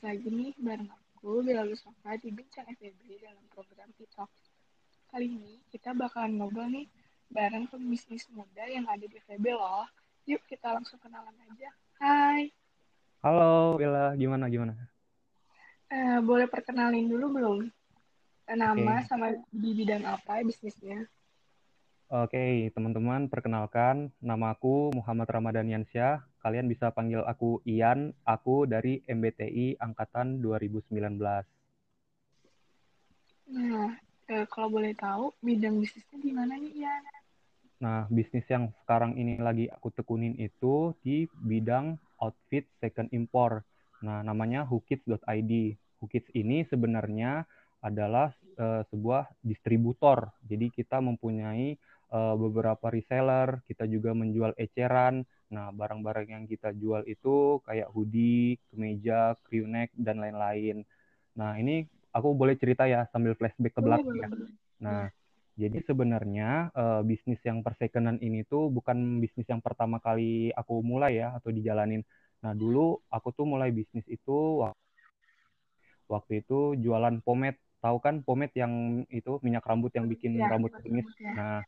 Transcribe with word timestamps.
balik 0.00 0.16
lagi 0.16 0.28
nih 0.32 0.52
bareng 0.56 0.88
aku, 0.88 1.44
Bella 1.44 1.60
Lusafa 1.60 2.16
di 2.16 2.32
Bincang 2.32 2.64
FEB 2.72 3.20
dalam 3.20 3.44
program 3.52 3.84
Pitok. 4.00 4.32
Kali 5.12 5.28
ini 5.28 5.60
kita 5.68 5.92
bakalan 5.92 6.40
ngobrol 6.40 6.72
nih 6.72 6.88
bareng 7.28 7.68
pebisnis 7.68 8.24
muda 8.32 8.64
yang 8.64 8.88
ada 8.88 9.04
di 9.04 9.20
FEB 9.28 9.52
loh. 9.52 9.84
Yuk 10.24 10.40
kita 10.48 10.72
langsung 10.72 10.96
kenalan 11.04 11.36
aja. 11.36 11.68
Hai. 12.00 12.48
Halo 13.20 13.76
Bella, 13.76 14.16
gimana 14.16 14.48
gimana? 14.48 14.72
Uh, 15.92 16.24
boleh 16.24 16.48
perkenalin 16.48 17.04
dulu 17.04 17.36
belum? 17.36 17.58
Nama 18.48 19.04
okay. 19.04 19.04
sama 19.04 19.36
di 19.52 19.84
bidang 19.84 20.08
apa 20.08 20.40
bisnisnya? 20.40 21.04
Oke, 22.08 22.40
okay, 22.40 22.54
teman-teman, 22.72 23.28
perkenalkan 23.28 24.08
nama 24.16 24.56
aku 24.56 24.96
Muhammad 24.96 25.28
Ramadan 25.28 25.68
Yansyah 25.68 26.24
Kalian 26.40 26.72
bisa 26.72 26.88
panggil 26.88 27.20
aku 27.20 27.60
Ian, 27.68 28.16
aku 28.24 28.64
dari 28.64 29.04
MBTI 29.04 29.76
angkatan 29.76 30.40
2019. 30.40 31.20
Nah, 33.50 33.92
eh, 34.30 34.44
kalau 34.48 34.68
boleh 34.72 34.96
tahu 34.96 35.36
bidang 35.44 35.76
bisnisnya 35.76 36.18
di 36.22 36.32
mana 36.32 36.56
nih 36.56 36.72
Ian? 36.80 37.02
Nah, 37.80 38.04
bisnis 38.12 38.44
yang 38.48 38.72
sekarang 38.84 39.16
ini 39.16 39.40
lagi 39.40 39.68
aku 39.68 39.92
tekunin 39.92 40.36
itu 40.36 40.92
di 41.00 41.24
bidang 41.32 41.96
outfit 42.20 42.68
second 42.80 43.08
import. 43.12 43.64
Nah, 44.04 44.20
namanya 44.20 44.64
hookits.id. 44.68 45.52
Hookits 46.00 46.28
ini 46.36 46.64
sebenarnya 46.68 47.44
adalah 47.80 48.32
uh, 48.60 48.84
sebuah 48.92 49.28
distributor. 49.40 50.28
Jadi 50.44 50.68
kita 50.72 51.00
mempunyai 51.00 51.76
uh, 52.12 52.36
beberapa 52.36 52.92
reseller, 52.92 53.64
kita 53.64 53.88
juga 53.88 54.12
menjual 54.12 54.52
eceran, 54.60 55.24
Nah, 55.50 55.74
barang-barang 55.74 56.30
yang 56.30 56.44
kita 56.46 56.70
jual 56.78 57.02
itu 57.10 57.58
kayak 57.66 57.90
hoodie, 57.90 58.54
kemeja, 58.70 59.34
crew 59.42 59.66
neck, 59.66 59.90
dan 59.98 60.22
lain-lain. 60.22 60.86
Nah, 61.34 61.58
ini 61.58 61.90
aku 62.14 62.34
boleh 62.34 62.54
cerita 62.54 62.86
ya 62.86 63.06
sambil 63.10 63.34
flashback 63.34 63.74
ke 63.74 63.80
belakang 63.82 64.14
ya. 64.14 64.28
Nah, 64.78 65.02
jadi 65.58 65.82
sebenarnya 65.82 66.70
uh, 66.72 67.02
bisnis 67.02 67.42
yang 67.42 67.60
persekonan 67.66 68.22
ini 68.22 68.46
tuh 68.46 68.70
bukan 68.70 69.18
bisnis 69.18 69.44
yang 69.50 69.60
pertama 69.60 69.98
kali 69.98 70.54
aku 70.54 70.80
mulai 70.86 71.18
ya 71.18 71.34
atau 71.34 71.50
dijalanin. 71.50 72.06
Nah, 72.40 72.54
dulu 72.54 73.02
aku 73.10 73.34
tuh 73.34 73.44
mulai 73.44 73.74
bisnis 73.74 74.06
itu 74.06 74.64
waktu 76.06 76.46
itu 76.46 76.78
jualan 76.78 77.18
pomade. 77.26 77.58
Tahu 77.80 77.96
kan 77.98 78.20
pomade 78.22 78.54
yang 78.54 79.04
itu 79.08 79.40
minyak 79.40 79.64
rambut 79.64 79.90
yang 79.96 80.06
bikin 80.06 80.36
ya, 80.36 80.46
rambut 80.46 80.72
kumis. 80.78 81.08
Ya. 81.18 81.32
Nah, 81.34 81.58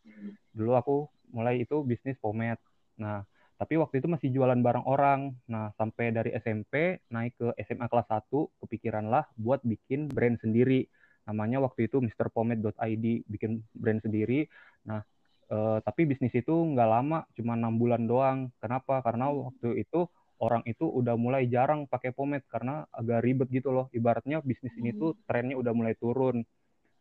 dulu 0.54 0.72
aku 0.78 0.96
mulai 1.34 1.64
itu 1.64 1.82
bisnis 1.82 2.16
pomade. 2.20 2.60
Nah, 2.96 3.24
tapi 3.62 3.78
waktu 3.78 4.02
itu 4.02 4.10
masih 4.10 4.34
jualan 4.34 4.58
barang 4.58 4.82
orang. 4.90 5.38
Nah, 5.46 5.70
sampai 5.78 6.10
dari 6.10 6.34
SMP 6.34 6.98
naik 7.14 7.38
ke 7.38 7.54
SMA 7.62 7.86
kelas 7.86 8.10
1, 8.10 8.50
kepikiranlah 8.58 9.30
buat 9.38 9.62
bikin 9.62 10.10
brand 10.10 10.34
sendiri. 10.42 10.90
Namanya 11.30 11.62
waktu 11.62 11.86
itu 11.86 12.02
mrpomade.id, 12.02 13.06
bikin 13.30 13.62
brand 13.70 14.02
sendiri. 14.02 14.50
Nah, 14.82 15.06
eh, 15.46 15.78
tapi 15.78 16.10
bisnis 16.10 16.34
itu 16.34 16.50
nggak 16.50 16.88
lama, 16.90 17.22
cuma 17.38 17.54
enam 17.54 17.78
bulan 17.78 18.02
doang. 18.02 18.50
Kenapa? 18.58 18.98
Karena 18.98 19.30
waktu 19.30 19.78
itu 19.78 20.10
orang 20.42 20.66
itu 20.66 20.82
udah 20.82 21.14
mulai 21.14 21.46
jarang 21.46 21.86
pakai 21.86 22.10
pomade 22.10 22.42
karena 22.50 22.82
agak 22.90 23.22
ribet 23.22 23.46
gitu 23.54 23.70
loh. 23.70 23.86
Ibaratnya 23.94 24.42
bisnis 24.42 24.74
ini 24.74 24.90
tuh 24.90 25.14
hmm. 25.14 25.22
trennya 25.30 25.54
udah 25.54 25.70
mulai 25.70 25.94
turun. 25.94 26.42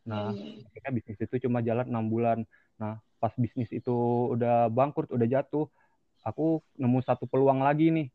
Nah, 0.06 0.30
hmm. 0.30 0.70
akhirnya 0.70 0.92
bisnis 0.94 1.18
itu 1.26 1.50
cuma 1.50 1.66
jalan 1.66 1.90
enam 1.90 2.06
bulan. 2.06 2.46
Nah, 2.78 3.02
pas 3.18 3.34
bisnis 3.34 3.74
itu 3.74 3.98
udah 4.38 4.70
bangkrut, 4.70 5.10
udah 5.10 5.26
jatuh, 5.26 5.66
aku 6.22 6.62
nemu 6.78 7.00
satu 7.02 7.26
peluang 7.26 7.62
lagi 7.66 7.90
nih. 7.90 8.08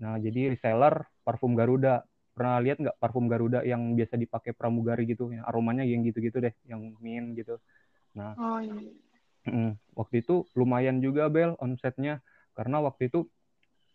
Nah, 0.00 0.18
jadi 0.18 0.54
reseller 0.54 1.06
parfum 1.22 1.56
Garuda. 1.56 2.04
Pernah 2.34 2.58
lihat 2.58 2.82
nggak 2.82 2.96
parfum 2.98 3.30
Garuda 3.30 3.62
yang 3.62 3.94
biasa 3.94 4.18
dipakai 4.18 4.52
pramugari 4.52 5.06
gitu, 5.06 5.30
yang 5.30 5.46
aromanya 5.46 5.86
yang 5.86 6.02
gitu-gitu 6.02 6.42
deh, 6.42 6.54
yang 6.66 6.98
mint 6.98 7.38
gitu. 7.38 7.62
Nah, 8.18 8.34
oh, 8.34 8.58
iya. 8.58 9.74
waktu 9.94 10.24
itu 10.24 10.46
lumayan 10.58 10.98
juga 10.98 11.30
bel 11.30 11.54
omsetnya, 11.62 12.22
karena 12.58 12.82
waktu 12.82 13.06
itu 13.10 13.26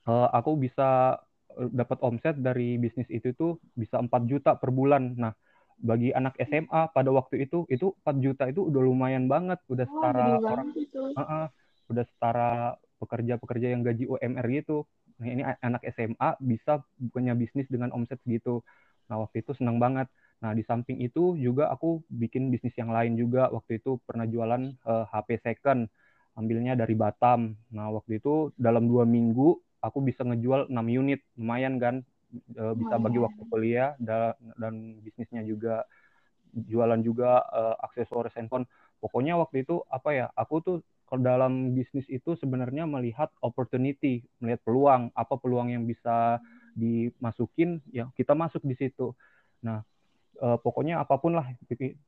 uh, 0.08 0.30
aku 0.32 0.56
bisa 0.56 1.20
eh, 1.60 1.70
dapat 1.72 2.00
omset 2.00 2.40
dari 2.40 2.80
bisnis 2.80 3.12
itu 3.12 3.36
tuh 3.36 3.60
bisa 3.76 4.00
4 4.00 4.08
juta 4.24 4.56
per 4.56 4.72
bulan. 4.72 5.20
Nah, 5.20 5.34
bagi 5.80 6.12
anak 6.12 6.36
SMA 6.44 6.92
pada 6.92 7.10
waktu 7.12 7.48
itu 7.48 7.64
itu 7.72 7.96
4 8.04 8.24
juta 8.24 8.44
itu 8.48 8.68
udah 8.68 8.82
lumayan 8.84 9.28
banget, 9.32 9.60
udah 9.72 9.88
oh, 9.88 9.92
setara 9.92 10.26
orang, 10.40 10.68
uh 11.16 11.22
-uh, 11.24 11.46
udah 11.92 12.06
setara 12.08 12.52
pekerja-pekerja 13.00 13.74
yang 13.74 13.82
gaji 13.82 14.06
UMR 14.06 14.46
gitu. 14.52 14.84
Nah, 15.20 15.28
ini 15.28 15.42
anak 15.44 15.84
SMA 15.96 16.30
bisa 16.40 16.84
punya 17.12 17.34
bisnis 17.34 17.68
dengan 17.72 17.96
omset 17.96 18.20
segitu. 18.24 18.62
Nah, 19.10 19.24
waktu 19.24 19.42
itu 19.42 19.56
senang 19.56 19.80
banget. 19.80 20.12
Nah, 20.40 20.56
di 20.56 20.64
samping 20.64 21.04
itu 21.04 21.36
juga 21.36 21.68
aku 21.68 22.00
bikin 22.08 22.48
bisnis 22.52 22.76
yang 22.80 22.92
lain 22.92 23.20
juga. 23.20 23.52
Waktu 23.52 23.84
itu 23.84 24.00
pernah 24.08 24.24
jualan 24.24 24.76
uh, 24.88 25.04
eh, 25.04 25.06
HP 25.12 25.30
second, 25.44 25.88
ambilnya 26.40 26.80
dari 26.80 26.96
Batam. 26.96 27.56
Nah, 27.76 27.92
waktu 27.92 28.24
itu 28.24 28.56
dalam 28.56 28.88
dua 28.88 29.04
minggu 29.04 29.60
aku 29.84 30.00
bisa 30.04 30.24
ngejual 30.24 30.72
6 30.72 30.88
unit, 30.88 31.20
lumayan 31.36 31.80
kan? 31.80 31.96
Uh, 32.56 32.78
bisa 32.78 33.02
bagi 33.02 33.18
waktu 33.18 33.42
kuliah 33.50 33.98
dan, 33.98 34.38
dan 34.62 35.02
bisnisnya 35.02 35.42
juga 35.42 35.82
jualan 36.54 37.02
juga 37.02 37.42
uh, 37.50 37.76
aksesoris 37.90 38.38
handphone. 38.38 38.70
Pokoknya 39.02 39.36
waktu 39.36 39.66
itu 39.66 39.82
apa 39.90 40.10
ya? 40.14 40.26
Aku 40.38 40.62
tuh 40.62 40.78
kalau 41.10 41.26
dalam 41.26 41.74
bisnis 41.74 42.06
itu 42.06 42.38
sebenarnya 42.38 42.86
melihat 42.86 43.34
opportunity, 43.42 44.22
melihat 44.38 44.62
peluang, 44.62 45.10
apa 45.18 45.42
peluang 45.42 45.74
yang 45.74 45.90
bisa 45.90 46.38
dimasukin, 46.78 47.82
ya 47.90 48.14
kita 48.14 48.38
masuk 48.38 48.62
di 48.62 48.78
situ. 48.78 49.18
Nah, 49.66 49.82
eh, 50.38 50.58
pokoknya 50.62 51.02
apa 51.02 51.18
pun 51.18 51.34
lah, 51.34 51.50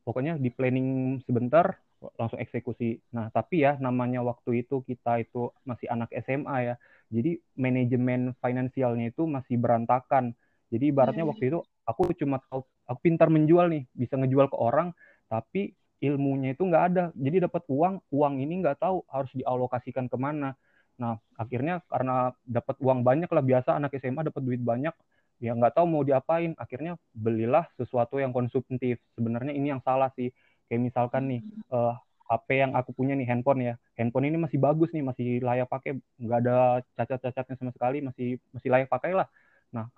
pokoknya 0.06 0.38
di 0.38 0.54
planning 0.54 1.18
sebentar, 1.26 1.82
langsung 2.14 2.38
eksekusi. 2.38 3.02
Nah, 3.18 3.34
tapi 3.34 3.66
ya 3.66 3.82
namanya 3.82 4.22
waktu 4.22 4.62
itu 4.62 4.86
kita 4.86 5.18
itu 5.26 5.50
masih 5.66 5.90
anak 5.90 6.14
SMA 6.22 6.58
ya, 6.62 6.76
jadi 7.10 7.42
manajemen 7.58 8.38
finansialnya 8.38 9.10
itu 9.10 9.26
masih 9.26 9.58
berantakan. 9.58 10.38
Jadi 10.70 10.94
ibaratnya 10.94 11.26
hmm. 11.26 11.32
waktu 11.34 11.44
itu 11.50 11.60
aku 11.90 12.14
cuma 12.16 12.38
tahu, 12.48 12.64
aku 12.86 13.00
pintar 13.02 13.34
menjual 13.34 13.66
nih, 13.68 13.84
bisa 13.98 14.14
ngejual 14.16 14.48
ke 14.48 14.58
orang, 14.62 14.94
tapi 15.26 15.74
ilmunya 16.02 16.58
itu 16.58 16.66
nggak 16.66 16.84
ada. 16.92 17.04
Jadi 17.14 17.46
dapat 17.46 17.64
uang, 17.70 18.02
uang 18.10 18.34
ini 18.42 18.66
nggak 18.66 18.82
tahu 18.82 19.06
harus 19.08 19.32
dialokasikan 19.38 20.10
ke 20.10 20.18
mana. 20.18 20.58
Nah, 20.98 21.18
akhirnya 21.38 21.86
karena 21.88 22.34
dapat 22.44 22.76
uang 22.82 23.06
banyak 23.06 23.30
lah 23.30 23.44
biasa 23.46 23.78
anak 23.78 23.96
SMA 24.02 24.22
dapat 24.28 24.42
duit 24.42 24.62
banyak, 24.62 24.94
ya 25.42 25.54
nggak 25.54 25.78
tahu 25.78 25.86
mau 25.86 26.02
diapain. 26.02 26.58
Akhirnya 26.58 26.98
belilah 27.14 27.70
sesuatu 27.78 28.18
yang 28.18 28.34
konsumtif. 28.34 28.98
Sebenarnya 29.14 29.54
ini 29.54 29.74
yang 29.74 29.82
salah 29.86 30.10
sih. 30.18 30.34
Kayak 30.66 30.82
misalkan 30.92 31.24
nih, 31.30 31.42
uh, 31.70 31.96
HP 32.32 32.48
yang 32.64 32.72
aku 32.80 32.96
punya 32.96 33.12
nih 33.12 33.28
handphone 33.28 33.60
ya, 33.60 33.74
handphone 34.00 34.24
ini 34.32 34.40
masih 34.40 34.56
bagus 34.56 34.88
nih, 34.96 35.04
masih 35.04 35.28
layak 35.44 35.68
pakai, 35.68 36.00
nggak 36.16 36.40
ada 36.48 36.80
cacat-cacatnya 36.96 37.56
sama 37.60 37.72
sekali, 37.76 38.00
masih 38.00 38.40
masih 38.56 38.70
layak 38.72 38.88
pakai 38.88 39.12
lah. 39.12 39.28
Nah, 39.76 39.92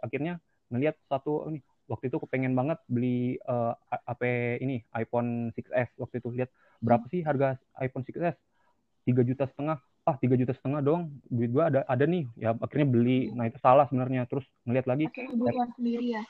akhirnya 0.00 0.40
ngelihat 0.72 0.96
satu 1.12 1.52
ini 1.52 1.60
waktu 1.84 2.08
itu 2.08 2.16
kepengen 2.16 2.56
banget 2.56 2.80
beli 2.88 3.36
uh, 3.44 3.76
eh, 3.92 4.00
HP 4.08 4.22
ini 4.64 4.76
iPhone 4.96 5.52
6s 5.52 6.00
waktu 6.00 6.20
itu 6.20 6.28
lihat 6.32 6.50
berapa 6.80 7.04
sih 7.12 7.20
harga 7.20 7.60
iPhone 7.80 8.04
6s 8.04 8.36
tiga 9.04 9.22
juta 9.22 9.44
setengah. 9.46 9.78
Ah 10.04 10.16
tiga 10.20 10.36
juta 10.36 10.52
setengah 10.56 10.80
dong. 10.84 11.12
Duit 11.28 11.52
gua 11.52 11.68
ada 11.68 11.80
ada 11.88 12.04
nih. 12.04 12.28
Ya 12.36 12.56
akhirnya 12.56 12.88
beli. 12.88 13.32
Nah 13.32 13.48
itu 13.48 13.60
salah 13.60 13.88
sebenarnya. 13.88 14.24
Terus 14.28 14.44
ngeliat 14.64 14.86
lagi 14.88 15.04
pakai 15.08 15.28
duit 15.32 15.70
sendiri 15.76 16.06
ya? 16.08 16.22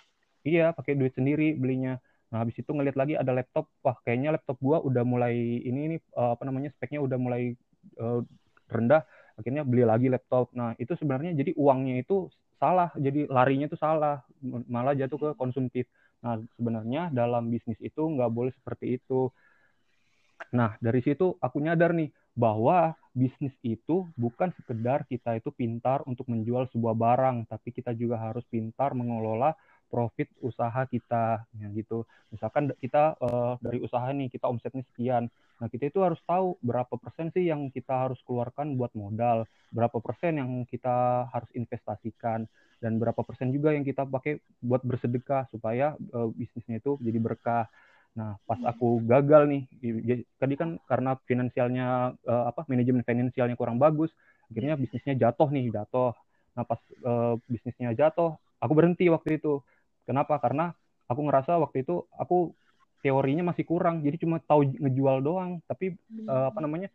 Iya 0.45 0.67
pakai 0.75 0.93
duit 0.99 1.15
sendiri 1.15 1.49
belinya. 1.59 1.99
Nah 2.31 2.43
habis 2.43 2.59
itu 2.59 2.71
ngeliat 2.71 2.99
lagi 2.99 3.15
ada 3.19 3.31
laptop. 3.35 3.71
Wah 3.83 3.97
kayaknya 4.03 4.35
laptop 4.35 4.59
gua 4.59 4.83
udah 4.83 5.03
mulai 5.07 5.35
ini 5.63 5.81
ini 5.91 5.97
uh, 6.19 6.35
apa 6.35 6.43
namanya 6.47 6.71
speknya 6.75 7.03
udah 7.03 7.19
mulai 7.19 7.55
uh, 7.99 8.23
rendah. 8.71 9.03
Akhirnya 9.35 9.67
beli 9.67 9.83
lagi 9.87 10.07
laptop. 10.11 10.55
Nah 10.55 10.79
itu 10.79 10.95
sebenarnya 10.95 11.35
jadi 11.35 11.55
uangnya 11.59 12.03
itu 12.03 12.31
salah. 12.59 12.91
Jadi 12.97 13.27
larinya 13.29 13.67
itu 13.71 13.79
salah. 13.79 14.23
Malah 14.45 14.95
jatuh 14.97 15.19
ke 15.19 15.29
konsumtif. 15.39 15.89
Nah 16.25 16.41
sebenarnya 16.57 17.13
dalam 17.13 17.53
bisnis 17.53 17.77
itu 17.85 18.01
nggak 18.01 18.31
boleh 18.33 18.53
seperti 18.57 18.97
itu. 19.01 19.29
Nah 20.57 20.77
dari 20.81 21.01
situ 21.05 21.37
aku 21.39 21.57
nyadar 21.61 21.93
nih 21.93 22.11
bahwa 22.35 22.99
bisnis 23.15 23.55
itu 23.63 24.11
bukan 24.19 24.51
sekedar 24.59 25.07
kita 25.07 25.39
itu 25.39 25.55
pintar 25.55 26.03
untuk 26.11 26.27
menjual 26.27 26.67
sebuah 26.75 26.99
barang 26.99 27.47
tapi 27.47 27.71
kita 27.71 27.95
juga 27.95 28.19
harus 28.19 28.43
pintar 28.51 28.91
mengelola 28.91 29.55
profit 29.95 30.27
usaha 30.43 30.83
kita 30.91 31.47
ya 31.55 31.69
gitu. 31.71 32.03
Misalkan 32.35 32.75
kita 32.83 33.15
uh, 33.23 33.55
dari 33.63 33.79
usaha 33.79 34.11
nih 34.11 34.27
kita 34.27 34.51
omsetnya 34.51 34.83
sekian. 34.91 35.31
Nah 35.63 35.71
kita 35.71 35.87
itu 35.87 36.03
harus 36.03 36.19
tahu 36.27 36.59
berapa 36.59 36.99
persen 36.99 37.31
sih 37.31 37.47
yang 37.47 37.71
kita 37.71 38.11
harus 38.11 38.19
keluarkan 38.27 38.75
buat 38.75 38.91
modal 38.99 39.47
berapa 39.75 39.99
persen 39.99 40.39
yang 40.39 40.51
kita 40.71 41.27
harus 41.35 41.51
investasikan 41.59 42.47
dan 42.79 42.93
berapa 43.03 43.19
persen 43.27 43.51
juga 43.51 43.75
yang 43.75 43.83
kita 43.83 44.07
pakai 44.07 44.39
buat 44.63 44.87
bersedekah 44.87 45.51
supaya 45.51 45.99
uh, 46.15 46.31
bisnisnya 46.31 46.79
itu 46.79 46.95
jadi 47.03 47.19
berkah. 47.19 47.67
Nah, 48.15 48.39
pas 48.47 48.63
aku 48.63 49.03
gagal 49.03 49.51
nih, 49.51 49.63
tadi 50.39 50.55
kan 50.55 50.79
karena 50.87 51.19
finansialnya 51.27 52.15
uh, 52.15 52.45
apa 52.47 52.63
manajemen 52.71 53.03
finansialnya 53.03 53.59
kurang 53.59 53.83
bagus, 53.83 54.15
akhirnya 54.47 54.79
bisnisnya 54.79 55.19
jatuh 55.19 55.51
nih, 55.51 55.75
jatuh. 55.75 56.15
Nah, 56.55 56.63
pas 56.63 56.79
uh, 57.03 57.35
bisnisnya 57.51 57.91
jatuh, 57.99 58.39
aku 58.63 58.73
berhenti 58.79 59.11
waktu 59.11 59.43
itu 59.43 59.59
Kenapa? 60.05 60.39
Karena 60.41 60.73
aku 61.09 61.21
ngerasa 61.25 61.61
waktu 61.61 61.85
itu 61.85 62.05
aku 62.15 62.53
teorinya 63.05 63.53
masih 63.53 63.69
kurang, 63.69 64.01
jadi 64.01 64.17
cuma 64.17 64.41
tahu 64.41 64.65
ngejual 64.65 65.21
doang, 65.21 65.61
tapi 65.69 65.93
hmm. 65.93 66.25
uh, 66.25 66.49
apa 66.49 66.61
namanya 66.65 66.89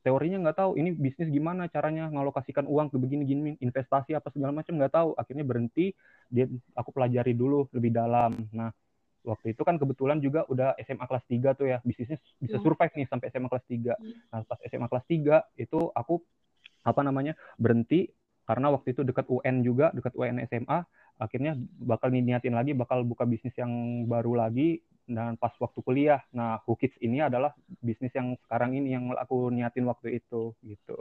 teorinya 0.00 0.40
nggak 0.48 0.56
tahu 0.56 0.80
ini 0.80 0.96
bisnis 0.96 1.28
gimana 1.28 1.68
caranya 1.68 2.08
ngalokasikan 2.08 2.64
uang 2.64 2.88
ke 2.88 2.96
begini-gini 2.96 3.60
investasi 3.60 4.16
apa 4.16 4.32
segala 4.32 4.56
macam 4.56 4.80
nggak 4.80 4.92
tahu 4.96 5.12
akhirnya 5.12 5.44
berhenti 5.44 5.92
dia 6.32 6.48
aku 6.72 6.88
pelajari 6.88 7.36
dulu 7.36 7.68
lebih 7.76 7.92
dalam 7.92 8.32
nah 8.48 8.72
waktu 9.20 9.52
itu 9.52 9.60
kan 9.60 9.76
kebetulan 9.76 10.16
juga 10.16 10.48
udah 10.48 10.72
SMA 10.80 11.04
kelas 11.04 11.24
3 11.28 11.58
tuh 11.58 11.66
ya 11.68 11.78
bisnisnya 11.84 12.16
bisa 12.40 12.56
hmm. 12.56 12.64
survive 12.64 12.92
nih 12.96 13.06
sampai 13.12 13.26
SMA 13.28 13.48
kelas 13.52 13.66
3 13.68 13.76
hmm. 13.76 14.12
nah 14.32 14.40
pas 14.48 14.58
SMA 14.64 14.88
kelas 14.88 15.04
3 15.04 15.60
itu 15.60 15.80
aku 15.92 16.14
apa 16.80 17.00
namanya 17.04 17.36
berhenti 17.60 18.08
karena 18.48 18.72
waktu 18.72 18.96
itu 18.96 19.04
dekat 19.04 19.28
UN 19.28 19.60
juga 19.60 19.92
dekat 19.92 20.16
UN 20.16 20.40
SMA 20.48 20.80
akhirnya 21.20 21.52
bakal 21.76 22.08
niatin 22.08 22.56
lagi 22.56 22.72
bakal 22.72 23.04
buka 23.04 23.28
bisnis 23.28 23.52
yang 23.60 23.70
baru 24.08 24.40
lagi 24.40 24.80
dan 25.04 25.36
pas 25.36 25.52
waktu 25.60 25.78
kuliah 25.84 26.24
nah 26.32 26.58
Hukits 26.64 26.96
ini 27.04 27.20
adalah 27.20 27.52
bisnis 27.84 28.10
yang 28.16 28.34
sekarang 28.48 28.72
ini 28.72 28.96
yang 28.96 29.12
aku 29.12 29.52
niatin 29.52 29.84
waktu 29.84 30.16
itu 30.16 30.56
gitu 30.64 30.98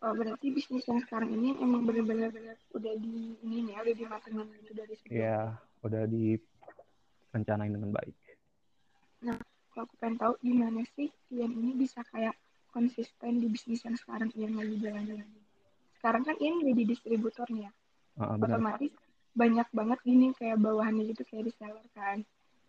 Oh, 0.00 0.16
berarti 0.16 0.48
bisnis 0.48 0.88
yang 0.88 0.96
sekarang 1.04 1.28
ini 1.28 1.52
emang 1.60 1.84
benar-benar 1.84 2.32
udah 2.72 2.94
di 2.96 3.36
ini 3.44 3.68
nih, 3.68 3.76
udah 3.84 3.94
dimatengin 4.00 4.48
gitu 4.64 4.72
dari 4.72 4.96
sebelum. 4.96 5.12
Iya, 5.12 5.38
udah 5.84 6.02
direncanain 6.08 7.68
dengan 7.76 7.92
baik. 7.92 8.16
Nah, 9.28 9.36
kalau 9.76 9.84
aku 9.84 9.94
pengen 10.00 10.16
tahu 10.16 10.32
gimana 10.40 10.88
sih 10.96 11.12
Ian 11.36 11.52
ini 11.52 11.76
bisa 11.76 12.00
kayak 12.08 12.32
konsisten 12.72 13.44
di 13.44 13.52
bisnis 13.52 13.84
yang 13.84 13.92
sekarang 14.00 14.32
Ian 14.40 14.56
lagi 14.56 14.80
jalan-jalan. 14.80 15.28
Sekarang 16.00 16.22
kan 16.24 16.36
Ian 16.40 16.64
jadi 16.64 16.82
distributornya. 16.88 17.68
Uh, 18.20 18.36
Otomatis 18.36 18.92
banyak 19.30 19.68
banget 19.72 19.98
gini 20.04 20.26
kayak 20.36 20.60
bawahannya 20.60 21.08
gitu 21.16 21.22
kayak 21.24 21.48
reseller 21.48 21.86
kan. 21.96 22.18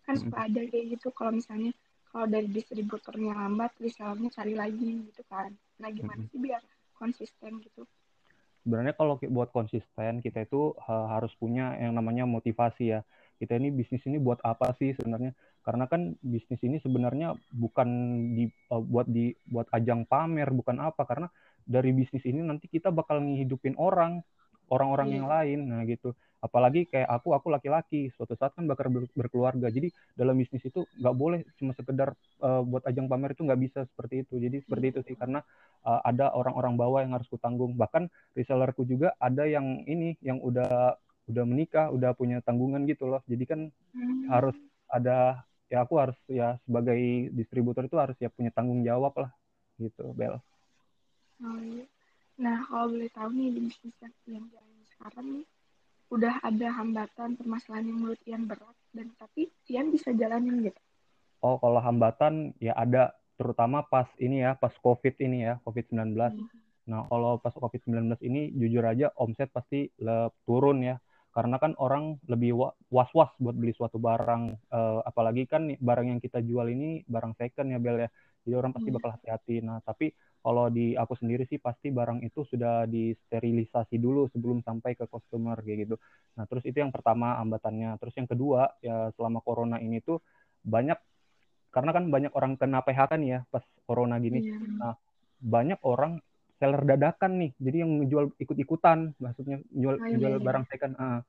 Kan 0.02 0.14
suka 0.18 0.38
hmm. 0.40 0.46
ada 0.48 0.60
kayak 0.72 0.86
gitu 0.98 1.08
kalau 1.12 1.32
misalnya 1.36 1.76
kalau 2.08 2.26
dari 2.28 2.48
distributornya 2.48 3.32
lambat, 3.32 3.72
resellernya 3.80 4.28
cari 4.32 4.52
lagi 4.56 5.04
gitu 5.12 5.22
kan. 5.28 5.52
Nah, 5.80 5.88
gimana 5.92 6.24
hmm. 6.24 6.28
sih 6.32 6.38
biar 6.40 6.62
konsisten 6.96 7.60
gitu 7.60 7.84
sebenarnya 8.62 8.94
kalau 8.94 9.18
buat 9.18 9.50
konsisten 9.50 10.22
kita 10.22 10.46
itu 10.46 10.74
harus 10.86 11.34
punya 11.34 11.74
yang 11.82 11.98
namanya 11.98 12.22
motivasi 12.24 12.94
ya 12.94 13.00
kita 13.42 13.58
ini 13.58 13.74
bisnis 13.74 14.06
ini 14.06 14.22
buat 14.22 14.38
apa 14.46 14.70
sih 14.78 14.94
sebenarnya 14.94 15.34
karena 15.66 15.90
kan 15.90 16.14
bisnis 16.22 16.62
ini 16.62 16.78
sebenarnya 16.78 17.34
bukan 17.50 17.88
di 18.38 18.46
uh, 18.70 18.82
buat 18.82 19.06
di 19.10 19.34
buat 19.50 19.66
ajang 19.74 20.06
pamer 20.06 20.50
bukan 20.54 20.78
apa 20.78 21.02
karena 21.06 21.26
dari 21.62 21.90
bisnis 21.90 22.22
ini 22.22 22.42
nanti 22.42 22.70
kita 22.70 22.94
bakal 22.94 23.18
ngehidupin 23.18 23.74
orang 23.78 24.22
orang-orang 24.72 25.08
yeah. 25.12 25.16
yang 25.20 25.26
lain 25.28 25.58
nah 25.68 25.84
gitu 25.84 26.16
apalagi 26.42 26.90
kayak 26.90 27.06
aku 27.06 27.38
aku 27.38 27.54
laki-laki 27.54 28.10
suatu 28.18 28.34
saat 28.34 28.50
kan 28.58 28.66
bakal 28.66 28.90
ber 28.90 29.06
berkeluarga 29.14 29.70
jadi 29.70 29.94
dalam 30.18 30.34
bisnis 30.34 30.66
itu 30.66 30.82
nggak 30.98 31.14
boleh 31.14 31.46
cuma 31.54 31.70
sekedar 31.78 32.18
uh, 32.42 32.66
buat 32.66 32.82
ajang 32.82 33.06
pamer 33.06 33.38
itu 33.38 33.46
nggak 33.46 33.60
bisa 33.62 33.86
seperti 33.86 34.26
itu 34.26 34.42
jadi 34.42 34.58
seperti 34.58 34.86
itu 34.90 35.00
sih 35.06 35.14
karena 35.14 35.38
uh, 35.86 36.02
ada 36.02 36.34
orang-orang 36.34 36.74
bawah 36.74 36.98
yang 36.98 37.14
harus 37.14 37.30
kutanggung 37.30 37.78
bahkan 37.78 38.10
resellerku 38.34 38.82
juga 38.82 39.14
ada 39.22 39.46
yang 39.46 39.86
ini 39.86 40.18
yang 40.18 40.42
udah 40.42 40.98
udah 41.30 41.44
menikah 41.46 41.94
udah 41.94 42.10
punya 42.18 42.42
tanggungan 42.42 42.82
gitu 42.90 43.06
loh 43.06 43.22
jadi 43.30 43.44
kan 43.46 43.60
hmm. 43.94 44.26
harus 44.26 44.58
ada 44.90 45.46
ya 45.70 45.86
aku 45.86 45.94
harus 46.02 46.18
ya 46.26 46.58
sebagai 46.66 47.30
distributor 47.32 47.86
itu 47.86 47.96
harus 48.02 48.18
ya 48.18 48.28
punya 48.28 48.50
tanggung 48.50 48.82
jawab 48.82 49.14
lah 49.14 49.30
gitu 49.78 50.10
Bel. 50.12 50.36
Oh, 51.42 51.58
iya. 51.58 51.86
Nah 52.40 52.64
kalau 52.70 52.96
boleh 52.96 53.10
tahu 53.12 53.28
nih 53.34 53.48
di 53.52 53.60
bisnis 53.68 53.96
yang 54.28 54.46
jalan 54.48 54.80
sekarang 54.96 55.26
nih 55.40 55.46
udah 56.12 56.34
ada 56.44 56.68
hambatan 56.76 57.40
permasalahan 57.40 57.88
yang 57.88 57.98
menurut 58.04 58.20
Ian 58.28 58.44
berat 58.44 58.76
dan 58.92 59.08
tapi 59.16 59.48
Ian 59.72 59.88
bisa 59.88 60.12
jalanin 60.12 60.60
gitu? 60.60 60.80
Oh, 61.42 61.58
kalau 61.58 61.80
hambatan 61.82 62.54
ya 62.62 62.76
ada 62.76 63.16
terutama 63.34 63.82
pas 63.82 64.06
ini 64.20 64.46
ya, 64.46 64.54
pas 64.54 64.70
COVID 64.78 65.18
ini 65.18 65.48
ya, 65.48 65.58
COVID-19. 65.66 66.14
Hmm. 66.14 66.46
Nah, 66.86 67.02
kalau 67.10 67.40
pas 67.42 67.50
COVID-19 67.50 68.14
ini 68.22 68.54
jujur 68.54 68.84
aja 68.86 69.10
omset 69.18 69.50
pasti 69.50 69.90
le 69.98 70.30
turun 70.46 70.84
ya. 70.84 71.00
Karena 71.32 71.56
kan 71.56 71.72
orang 71.80 72.20
lebih 72.28 72.52
was-was 72.92 73.32
buat 73.40 73.56
beli 73.56 73.72
suatu 73.72 73.96
barang 73.96 74.68
uh, 74.68 75.00
apalagi 75.00 75.48
kan 75.48 75.64
barang 75.80 76.12
yang 76.12 76.20
kita 76.20 76.44
jual 76.44 76.68
ini 76.68 77.08
barang 77.08 77.32
second 77.40 77.72
ya 77.72 77.80
Bel 77.80 78.04
ya. 78.04 78.08
Jadi 78.44 78.54
orang 78.54 78.70
pasti 78.76 78.88
hmm. 78.92 78.96
bakal 79.00 79.10
hati-hati. 79.16 79.56
Nah, 79.64 79.80
tapi 79.82 80.12
kalau 80.42 80.66
di 80.68 80.98
aku 80.98 81.14
sendiri 81.14 81.46
sih 81.46 81.62
pasti 81.62 81.94
barang 81.94 82.18
itu 82.26 82.42
sudah 82.42 82.84
disterilisasi 82.90 83.94
dulu 84.02 84.26
sebelum 84.34 84.58
sampai 84.66 84.98
ke 84.98 85.06
customer 85.06 85.54
kayak 85.62 85.86
gitu. 85.86 85.96
Nah, 86.34 86.44
terus 86.50 86.66
itu 86.66 86.82
yang 86.82 86.90
pertama 86.90 87.38
hambatannya. 87.38 87.94
Terus 88.02 88.14
yang 88.18 88.26
kedua 88.26 88.74
ya 88.82 89.14
selama 89.14 89.38
corona 89.46 89.78
ini 89.78 90.02
tuh 90.02 90.18
banyak 90.66 90.98
karena 91.72 91.90
kan 91.94 92.04
banyak 92.10 92.32
orang 92.34 92.58
kena 92.58 92.82
PHK 92.82 93.12
nih 93.22 93.30
ya 93.38 93.40
pas 93.48 93.62
corona 93.86 94.18
gini. 94.18 94.42
Yeah. 94.42 94.60
Nah, 94.82 94.94
banyak 95.38 95.78
orang 95.86 96.18
seller 96.58 96.82
dadakan 96.86 97.32
nih. 97.38 97.50
Jadi 97.62 97.76
yang 97.82 97.90
menjual 98.02 98.34
ikut-ikutan, 98.38 99.14
maksudnya 99.18 99.62
jual 99.70 99.98
oh, 99.98 100.06
iya, 100.06 100.18
jual 100.18 100.32
iya. 100.38 100.42
barang 100.42 100.64
second. 100.70 100.94
Uh. 100.98 101.20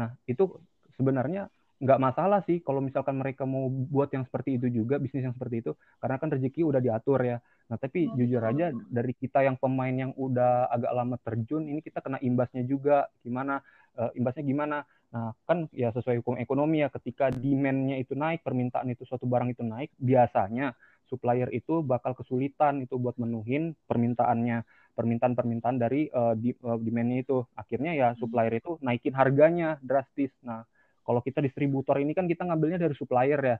Nah, 0.00 0.08
itu 0.24 0.48
sebenarnya 0.96 1.52
nggak 1.82 1.98
masalah 1.98 2.46
sih 2.46 2.62
kalau 2.62 2.78
misalkan 2.78 3.18
mereka 3.18 3.42
mau 3.42 3.66
buat 3.66 4.06
yang 4.14 4.22
seperti 4.22 4.54
itu 4.54 4.70
juga 4.70 5.02
bisnis 5.02 5.26
yang 5.26 5.34
seperti 5.34 5.66
itu 5.66 5.72
karena 5.98 6.16
kan 6.22 6.30
rezeki 6.30 6.62
udah 6.62 6.78
diatur 6.78 7.18
ya. 7.26 7.42
Nah 7.66 7.76
tapi 7.76 8.06
oh, 8.06 8.14
jujur 8.14 8.38
aja 8.38 8.70
dari 8.70 9.10
kita 9.18 9.42
yang 9.42 9.58
pemain 9.58 9.90
yang 9.90 10.14
udah 10.14 10.70
agak 10.70 10.92
lama 10.94 11.18
terjun 11.18 11.66
ini 11.66 11.82
kita 11.82 11.98
kena 11.98 12.22
imbasnya 12.22 12.62
juga. 12.62 13.10
Gimana 13.26 13.58
uh, 13.98 14.14
imbasnya 14.14 14.46
gimana? 14.46 14.86
Nah 15.10 15.34
kan 15.42 15.66
ya 15.74 15.90
sesuai 15.90 16.22
hukum 16.22 16.38
ekonomi 16.38 16.86
ya 16.86 16.88
ketika 16.94 17.34
demandnya 17.34 17.98
itu 17.98 18.14
naik 18.14 18.46
permintaan 18.46 18.86
itu 18.94 19.02
suatu 19.02 19.26
barang 19.26 19.50
itu 19.50 19.66
naik 19.66 19.90
biasanya 19.98 20.78
supplier 21.10 21.50
itu 21.50 21.82
bakal 21.82 22.14
kesulitan 22.14 22.86
itu 22.86 22.94
buat 22.94 23.18
menuhin 23.18 23.74
permintaannya 23.90 24.62
permintaan-permintaan 24.92 25.76
dari 25.82 26.06
uh, 26.14 26.38
di, 26.38 26.54
uh, 26.62 26.78
demandnya 26.78 27.26
itu. 27.26 27.42
Akhirnya 27.58 27.90
ya 27.90 28.08
hmm. 28.14 28.22
supplier 28.22 28.54
itu 28.54 28.78
naikin 28.78 29.18
harganya 29.18 29.82
drastis. 29.82 30.30
Nah 30.46 30.62
kalau 31.02 31.20
kita 31.20 31.42
distributor 31.42 31.98
ini 31.98 32.14
kan 32.14 32.30
kita 32.30 32.46
ngambilnya 32.46 32.78
dari 32.78 32.94
supplier 32.94 33.40
ya. 33.40 33.56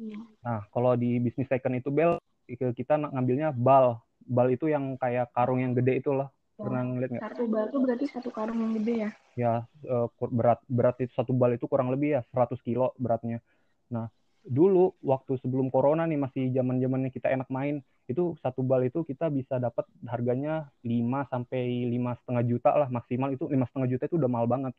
Iya. 0.00 0.20
Nah, 0.40 0.60
kalau 0.72 0.96
di 0.96 1.20
bisnis 1.20 1.48
second 1.48 1.76
itu 1.76 1.92
bel 1.92 2.16
kita 2.48 2.96
ngambilnya 2.96 3.52
bal. 3.52 4.00
Bal 4.20 4.48
itu 4.52 4.68
yang 4.68 4.96
kayak 5.00 5.32
karung 5.32 5.60
yang 5.60 5.72
gede 5.76 6.00
itu 6.00 6.10
loh. 6.12 6.28
Oh, 6.60 6.68
Pernah 6.68 6.82
ngeliat 6.84 7.10
nggak? 7.16 7.24
Satu 7.24 7.44
bal 7.48 7.64
itu 7.68 7.78
berarti 7.80 8.04
satu 8.08 8.30
karung 8.32 8.58
yang 8.60 8.72
gede 8.80 8.94
ya? 8.96 9.10
Ya, 9.38 9.54
eh, 9.86 10.06
berat 10.28 10.60
berat 10.68 10.96
itu 11.00 11.12
satu 11.16 11.32
bal 11.32 11.56
itu 11.56 11.64
kurang 11.64 11.88
lebih 11.88 12.18
ya 12.18 12.22
100 12.32 12.60
kilo 12.60 12.92
beratnya. 13.00 13.40
Nah, 13.88 14.12
dulu 14.44 14.96
waktu 15.04 15.36
sebelum 15.40 15.68
corona 15.68 16.08
nih 16.08 16.20
masih 16.20 16.44
zaman 16.52 16.80
zamannya 16.80 17.10
kita 17.12 17.28
enak 17.28 17.48
main 17.52 17.84
itu 18.08 18.34
satu 18.42 18.66
bal 18.66 18.82
itu 18.82 19.06
kita 19.06 19.30
bisa 19.30 19.60
dapat 19.62 19.86
harganya 20.10 20.66
5 20.82 21.28
sampai 21.30 21.86
lima 21.86 22.18
setengah 22.18 22.42
juta 22.42 22.70
lah 22.74 22.88
maksimal 22.90 23.30
itu 23.30 23.46
lima 23.46 23.68
setengah 23.70 23.88
juta 23.96 24.04
itu 24.10 24.16
udah 24.18 24.30
mahal 24.30 24.48
banget. 24.50 24.74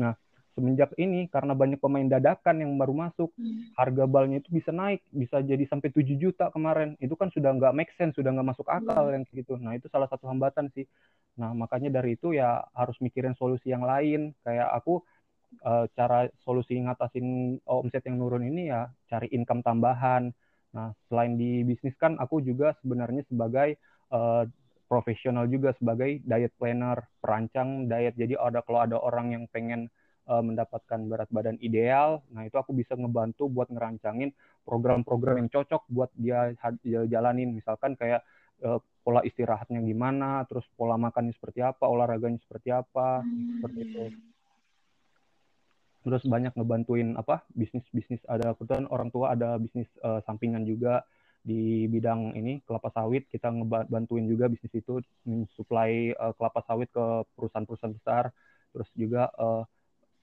Nah, 0.00 0.18
semenjak 0.54 0.90
ini 0.98 1.30
karena 1.30 1.54
banyak 1.54 1.78
pemain 1.78 2.06
dadakan 2.06 2.62
yang 2.62 2.72
baru 2.76 2.92
masuk 2.92 3.30
hmm. 3.38 3.74
harga 3.78 4.04
balnya 4.04 4.42
itu 4.42 4.50
bisa 4.50 4.74
naik 4.74 5.00
bisa 5.14 5.40
jadi 5.40 5.62
sampai 5.66 5.88
7 5.94 6.18
juta 6.18 6.50
kemarin. 6.50 6.98
Itu 6.98 7.14
kan 7.14 7.30
sudah 7.30 7.54
nggak 7.54 7.74
make 7.76 7.92
sense 7.94 8.18
sudah 8.18 8.34
nggak 8.34 8.48
masuk 8.56 8.66
akal 8.66 9.08
hmm. 9.08 9.14
yang 9.14 9.24
gitu. 9.30 9.54
Nah 9.56 9.78
itu 9.78 9.86
salah 9.88 10.10
satu 10.10 10.26
hambatan 10.26 10.68
sih. 10.74 10.84
Nah 11.38 11.54
makanya 11.54 12.00
dari 12.00 12.18
itu 12.18 12.34
ya 12.34 12.60
harus 12.74 12.98
mikirin 12.98 13.34
solusi 13.38 13.70
yang 13.70 13.86
lain. 13.86 14.34
Kayak 14.42 14.68
aku 14.74 15.00
e, 15.62 15.72
cara 15.94 16.26
solusi 16.42 16.76
ngatasin 16.82 17.58
omset 17.64 18.02
yang 18.06 18.18
nurun 18.18 18.44
ini 18.44 18.70
ya 18.70 18.90
cari 19.06 19.30
income 19.30 19.62
tambahan. 19.62 20.34
Nah 20.74 20.90
selain 21.06 21.38
di 21.38 21.62
bisnis 21.62 21.94
kan 21.96 22.18
aku 22.18 22.42
juga 22.42 22.74
sebenarnya 22.82 23.22
sebagai 23.30 23.78
e, 24.10 24.20
profesional 24.90 25.46
juga 25.46 25.70
sebagai 25.78 26.18
diet 26.26 26.50
planner 26.58 27.06
perancang 27.22 27.86
diet. 27.86 28.18
Jadi 28.18 28.34
ada 28.34 28.60
kalau 28.66 28.82
ada 28.82 28.98
orang 28.98 29.38
yang 29.38 29.44
pengen 29.46 29.86
uh, 30.30 30.42
mendapatkan 30.46 31.00
berat 31.10 31.26
badan 31.34 31.58
ideal. 31.58 32.22
Nah, 32.30 32.46
itu 32.46 32.54
aku 32.54 32.70
bisa 32.70 32.94
ngebantu 32.94 33.50
buat 33.50 33.66
ngerancangin 33.66 34.30
program-program 34.62 35.42
yang 35.42 35.50
cocok 35.50 35.82
buat 35.90 36.10
dia 36.14 36.54
jalanin. 37.10 37.50
Misalkan 37.50 37.98
kayak 37.98 38.22
uh, 38.62 38.78
pola 39.02 39.26
istirahatnya 39.26 39.82
gimana, 39.82 40.46
terus 40.46 40.62
pola 40.78 40.94
makannya 40.94 41.34
seperti 41.34 41.66
apa, 41.66 41.90
olahraganya 41.90 42.38
seperti 42.46 42.70
apa, 42.70 43.26
hmm. 43.26 43.58
seperti 43.58 43.80
itu. 43.82 44.04
Terus 46.00 46.22
banyak 46.24 46.56
ngebantuin 46.56 47.12
apa 47.18 47.44
bisnis-bisnis 47.52 48.24
ada 48.24 48.56
kebetulan 48.56 48.88
orang 48.88 49.12
tua 49.12 49.36
ada 49.36 49.60
bisnis 49.60 49.90
uh, 50.00 50.24
sampingan 50.24 50.64
juga 50.64 51.04
di 51.40 51.88
bidang 51.88 52.36
ini 52.36 52.60
kelapa 52.64 52.92
sawit 52.92 53.24
kita 53.28 53.48
ngebantuin 53.48 54.28
juga 54.28 54.48
bisnis 54.48 54.72
itu 54.76 55.00
mensuplai 55.24 56.12
uh, 56.16 56.32
kelapa 56.36 56.60
sawit 56.68 56.88
ke 56.92 57.04
perusahaan-perusahaan 57.36 57.96
besar 57.96 58.24
terus 58.72 58.88
juga 58.92 59.28
uh, 59.40 59.64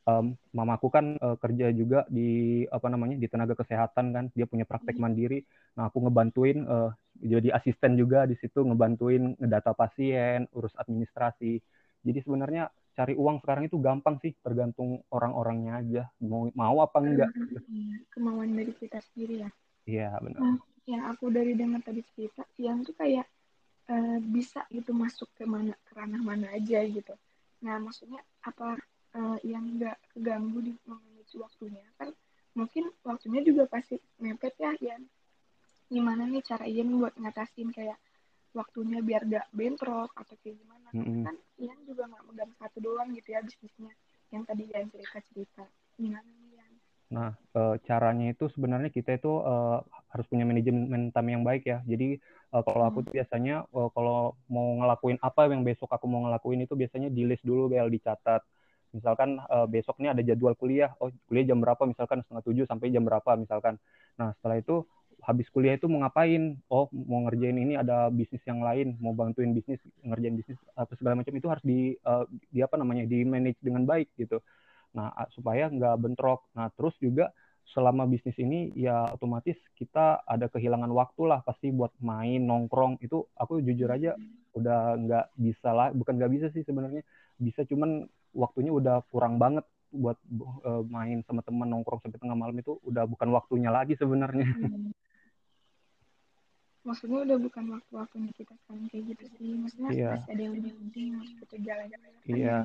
um, 0.07 0.33
mamaku 0.55 0.87
kan 0.87 1.19
uh, 1.19 1.35
kerja 1.35 1.75
juga 1.75 2.07
di 2.07 2.63
apa 2.71 2.87
namanya 2.87 3.19
di 3.19 3.27
tenaga 3.27 3.53
kesehatan 3.59 4.15
kan 4.15 4.25
dia 4.31 4.47
punya 4.47 4.63
praktek 4.63 4.95
hmm. 4.95 5.03
mandiri 5.03 5.39
nah 5.75 5.91
aku 5.91 6.07
ngebantuin 6.07 6.63
uh, 6.63 6.95
jadi 7.19 7.51
asisten 7.53 7.99
juga 7.99 8.23
di 8.23 8.39
situ 8.39 8.63
ngebantuin 8.63 9.35
ngedata 9.35 9.75
pasien 9.75 10.47
urus 10.55 10.73
administrasi 10.79 11.59
jadi 12.07 12.19
sebenarnya 12.23 12.71
cari 12.97 13.13
uang 13.13 13.45
sekarang 13.45 13.69
itu 13.69 13.77
gampang 13.77 14.17
sih, 14.25 14.33
tergantung 14.41 15.05
orang-orangnya 15.13 15.73
aja 15.77 16.03
mau 16.25 16.49
mau 16.57 16.81
apa 16.81 16.97
enggak. 16.97 17.29
Hmm, 17.69 18.01
kemauan 18.09 18.57
dari 18.57 18.73
kita 18.73 18.97
sendiri 19.13 19.45
ya. 19.45 19.49
Iya 19.85 20.09
benar. 20.17 20.39
Nah, 20.41 20.57
yang 20.89 21.03
aku 21.13 21.29
dari 21.29 21.53
dengar 21.53 21.85
tadi 21.85 22.01
cerita, 22.01 22.41
yang 22.57 22.81
tuh 22.81 22.97
kayak 22.97 23.29
uh, 23.93 24.17
bisa 24.23 24.65
gitu 24.73 24.97
masuk 24.97 25.29
ke 25.37 25.45
mana 25.45 25.77
ke 25.85 25.93
ranah 25.93 26.21
mana 26.25 26.49
aja 26.57 26.81
gitu. 26.89 27.13
Nah 27.61 27.77
maksudnya 27.77 28.17
apa 28.41 28.81
uh, 29.17 29.37
yang 29.41 29.65
nggak 29.81 29.97
keganggu 30.13 30.59
di 30.61 30.73
manage 30.85 31.33
waktunya. 31.41 31.83
Kan 31.97 32.13
mungkin 32.53 32.93
waktunya 33.01 33.41
juga 33.41 33.65
pasti 33.65 33.97
mepet 34.21 34.53
ya 34.61 34.73
yang 34.81 35.03
gimana 35.87 36.27
nih 36.27 36.43
cara 36.43 36.65
Ian 36.67 36.99
buat 36.99 37.15
ngatasin 37.15 37.71
kayak 37.71 37.97
waktunya 38.51 38.99
biar 39.05 39.23
gak 39.29 39.47
bentrok 39.53 40.11
atau 40.13 40.35
kayak 40.41 40.57
gimana? 40.59 40.87
Mm 40.93 41.03
-hmm. 41.03 41.23
kan 41.27 41.35
Ian 41.61 41.79
juga 41.85 42.03
nggak 42.09 42.23
megang 42.31 42.53
satu 42.57 42.77
doang 42.79 43.09
gitu 43.15 43.29
ya 43.33 43.41
bisnisnya. 43.41 43.93
Yang 44.29 44.43
tadi 44.51 44.63
Ian 44.71 44.87
cerita 44.91 45.19
cerita. 45.31 45.63
Gimana 45.97 46.27
nih 46.27 46.47
Ian? 46.57 46.73
Nah 47.07 47.31
e, 47.55 47.61
caranya 47.87 48.25
itu 48.35 48.45
sebenarnya 48.51 48.89
kita 48.91 49.15
itu 49.15 49.31
e, 49.41 49.55
harus 50.11 50.25
punya 50.27 50.43
manajemen 50.43 51.13
time 51.13 51.29
yang 51.31 51.43
baik 51.47 51.63
ya. 51.63 51.79
Jadi 51.87 52.19
e, 52.19 52.57
kalau 52.67 52.83
aku 52.89 53.07
tuh 53.07 53.13
biasanya 53.15 53.63
e, 53.71 53.79
kalau 53.95 54.35
mau 54.51 54.67
ngelakuin 54.83 55.21
apa 55.23 55.47
yang 55.47 55.63
besok 55.63 55.87
aku 55.93 56.05
mau 56.09 56.27
ngelakuin 56.27 56.67
itu 56.67 56.73
biasanya 56.75 57.07
di 57.07 57.23
list 57.23 57.47
dulu 57.47 57.71
bel 57.71 57.87
dicatat 57.87 58.43
misalkan 58.97 59.37
uh, 59.47 59.69
besok 59.69 60.01
ini 60.01 60.09
ada 60.09 60.21
jadwal 60.25 60.57
kuliah 60.57 60.91
oh 60.97 61.13
kuliah 61.29 61.45
jam 61.53 61.61
berapa? 61.61 61.85
Misalkan 61.85 62.25
setengah 62.25 62.43
tujuh 62.43 62.65
sampai 62.65 62.89
jam 62.89 63.05
berapa 63.05 63.37
misalkan. 63.37 63.77
Nah 64.17 64.33
setelah 64.41 64.57
itu 64.57 64.81
habis 65.21 65.47
kuliah 65.53 65.75
itu 65.77 65.85
mau 65.89 66.01
ngapain? 66.01 66.57
Oh 66.69 66.89
mau 66.93 67.25
ngerjain 67.25 67.57
ini 67.57 67.73
ada 67.77 68.09
bisnis 68.13 68.41
yang 68.45 68.61
lain 68.61 68.97
mau 69.01 69.13
bantuin 69.13 69.53
bisnis 69.53 69.81
ngerjain 70.05 70.35
bisnis 70.37 70.57
apa 70.77 70.93
segala 70.97 71.21
macam 71.21 71.33
itu 71.33 71.47
harus 71.49 71.63
di 71.65 71.93
uh, 72.05 72.25
di 72.49 72.59
apa 72.65 72.75
namanya 72.77 73.05
di 73.05 73.21
manage 73.25 73.59
dengan 73.61 73.83
baik 73.85 74.13
gitu. 74.17 74.41
Nah 74.97 75.13
supaya 75.33 75.69
nggak 75.69 75.95
bentrok. 76.01 76.47
Nah 76.57 76.69
terus 76.73 76.95
juga 77.01 77.29
selama 77.67 78.07
bisnis 78.07 78.37
ini 78.39 78.71
ya 78.79 79.11
otomatis 79.11 79.59
kita 79.75 80.23
ada 80.23 80.47
kehilangan 80.47 80.87
waktu 80.87 81.21
lah 81.27 81.43
pasti 81.43 81.73
buat 81.73 81.91
main 81.99 82.47
nongkrong. 82.47 83.03
Itu 83.03 83.27
aku 83.35 83.59
jujur 83.59 83.91
aja 83.91 84.15
udah 84.55 84.97
nggak 84.97 85.25
bisa 85.37 85.69
lah 85.69 85.93
bukan 85.93 86.17
nggak 86.17 86.31
bisa 86.31 86.47
sih 86.55 86.63
sebenarnya. 86.63 87.03
Bisa 87.37 87.67
cuman 87.67 88.07
waktunya 88.37 88.69
udah 88.69 89.01
kurang 89.09 89.41
banget 89.41 89.65
buat 89.89 90.19
uh, 90.61 90.83
main 90.85 91.25
sama 91.25 91.41
teman 91.41 91.65
nongkrong 91.73 92.03
sampai 92.05 92.21
tengah 92.21 92.37
malam 92.37 92.53
itu 92.61 92.77
udah 92.85 93.09
bukan 93.09 93.33
waktunya 93.33 93.73
lagi 93.73 93.97
sebenarnya. 93.97 94.45
Hmm. 94.45 94.93
Maksudnya 96.85 97.19
udah 97.27 97.37
bukan 97.41 97.63
waktu-waktunya 97.75 98.31
kita 98.31 98.53
sekarang 98.63 98.87
kayak 98.87 99.03
gitu 99.11 99.25
sih. 99.35 99.49
Maksudnya 99.59 99.89
iya. 99.91 100.11
masih 100.15 100.31
ada 100.31 100.41
yang 100.45 100.53
lebih 100.55 100.73
penting 100.79 101.07
harus 101.19 101.31
kita 101.35 101.55
jalan-jalan. 101.59 102.09
Iya. 102.23 102.57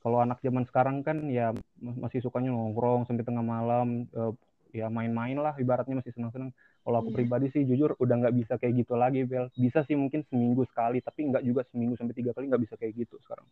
Kalau 0.00 0.18
anak 0.22 0.38
zaman 0.40 0.64
sekarang 0.70 0.96
kan 1.02 1.18
ya 1.28 1.50
masih 1.82 2.22
sukanya 2.22 2.54
nongkrong 2.54 3.04
sampai 3.10 3.26
tengah 3.26 3.44
malam, 3.44 4.06
uh, 4.14 4.32
ya 4.72 4.86
main-main 4.86 5.36
lah 5.36 5.52
ibaratnya 5.58 5.98
masih 6.00 6.14
senang-senang. 6.16 6.54
Kalau 6.86 7.02
aku 7.02 7.10
iya. 7.12 7.16
pribadi 7.18 7.46
sih 7.50 7.66
jujur 7.66 7.98
udah 7.98 8.14
nggak 8.24 8.36
bisa 8.38 8.54
kayak 8.56 8.86
gitu 8.86 8.94
lagi, 8.94 9.26
Bel. 9.26 9.50
Bisa 9.58 9.82
sih 9.82 9.98
mungkin 9.98 10.22
seminggu 10.30 10.62
sekali, 10.70 11.02
tapi 11.02 11.26
nggak 11.28 11.42
juga 11.42 11.66
seminggu 11.68 11.98
sampai 11.98 12.14
tiga 12.14 12.30
kali 12.32 12.46
nggak 12.46 12.62
bisa 12.62 12.74
kayak 12.78 12.94
gitu 12.94 13.18
sekarang. 13.26 13.44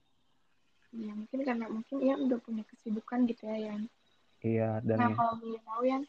Iya, 0.95 1.11
mungkin 1.11 1.41
karena 1.43 1.67
mungkin 1.67 1.97
Ian 1.99 2.21
udah 2.31 2.39
punya 2.39 2.63
kesibukan 2.71 3.27
gitu 3.27 3.43
ya, 3.51 3.57
Yan. 3.71 3.83
Iya, 4.47 4.69
dan 4.87 4.97
Nah, 5.03 5.11
ya. 5.11 5.17
kalau 5.19 5.35
boleh 5.43 5.61
tahu, 5.67 5.83
Yan, 5.91 6.03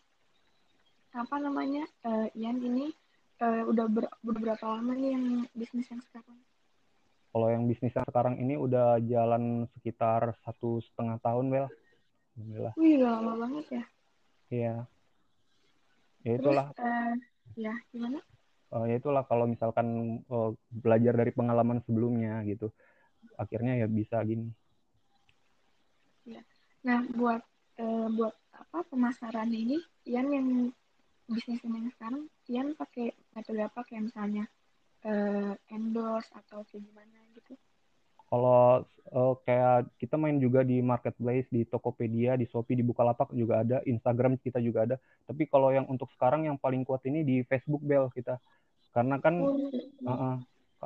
apa 1.15 1.35
namanya, 1.41 1.83
uh, 2.05 2.27
Yan 2.37 2.61
ini 2.61 2.93
uh, 3.41 3.65
udah, 3.65 3.85
ber, 3.89 4.05
berapa 4.21 4.61
lama 4.61 4.93
nih 4.93 5.17
yang 5.17 5.25
bisnis 5.57 5.89
yang 5.89 6.05
sekarang? 6.05 6.37
Kalau 7.33 7.47
yang 7.49 7.65
bisnis 7.65 7.97
yang 7.97 8.07
sekarang 8.07 8.37
ini 8.37 8.55
udah 8.55 9.01
jalan 9.03 9.65
sekitar 9.75 10.37
satu 10.45 10.79
setengah 10.85 11.17
tahun, 11.19 11.45
Bel. 11.49 11.67
Alhamdulillah. 12.37 12.73
Wih, 12.77 12.93
udah 13.01 13.09
lama 13.19 13.33
banget 13.41 13.65
ya. 13.67 13.83
Iya. 14.53 14.75
Ya 16.21 16.31
itulah. 16.37 16.67
Terus, 16.77 16.85
uh, 16.85 17.13
ya, 17.57 17.73
gimana? 17.89 18.19
Uh, 18.69 18.85
ya 18.85 18.95
itulah 19.01 19.23
kalau 19.25 19.49
misalkan 19.49 20.19
uh, 20.29 20.53
belajar 20.69 21.17
dari 21.17 21.31
pengalaman 21.33 21.81
sebelumnya 21.83 22.45
gitu. 22.45 22.69
Akhirnya 23.35 23.81
ya 23.81 23.87
bisa 23.89 24.21
gini. 24.21 24.53
Ya. 26.25 26.41
Nah, 26.85 27.05
buat 27.13 27.41
uh, 27.81 28.07
buat 28.13 28.33
apa 28.53 28.79
pemasaran 28.89 29.49
ini, 29.53 29.77
Ian 30.09 30.27
yang 30.33 30.47
bisnis 31.29 31.61
yang 31.61 31.89
sekarang, 31.93 32.29
Ian 32.49 32.73
pakai 32.77 33.13
metode 33.33 33.61
apa 33.61 33.81
kayak 33.85 34.09
misalnya 34.09 34.45
uh, 35.05 35.53
endorse 35.69 36.29
atau 36.33 36.65
kayak 36.65 36.85
gimana 36.85 37.17
gitu? 37.33 37.53
Kalau 38.25 38.81
uh, 39.13 39.33
kayak 39.45 39.93
kita 40.01 40.17
main 40.17 40.41
juga 40.41 40.65
di 40.65 40.81
marketplace, 40.81 41.45
di 41.53 41.61
Tokopedia, 41.69 42.33
di 42.33 42.49
Shopee, 42.49 42.77
di 42.77 42.85
Bukalapak 42.85 43.29
juga 43.37 43.61
ada, 43.61 43.77
Instagram 43.85 44.41
kita 44.41 44.57
juga 44.57 44.89
ada. 44.89 44.95
Tapi 45.29 45.45
kalau 45.45 45.69
yang 45.69 45.85
untuk 45.85 46.09
sekarang 46.17 46.49
yang 46.49 46.57
paling 46.57 46.81
kuat 46.81 47.05
ini 47.05 47.21
di 47.21 47.45
Facebook 47.45 47.85
Bel 47.85 48.09
kita, 48.09 48.41
karena 48.97 49.21
kan 49.21 49.35
oh, 49.45 49.69
uh 50.05 50.09
-uh, 50.09 50.35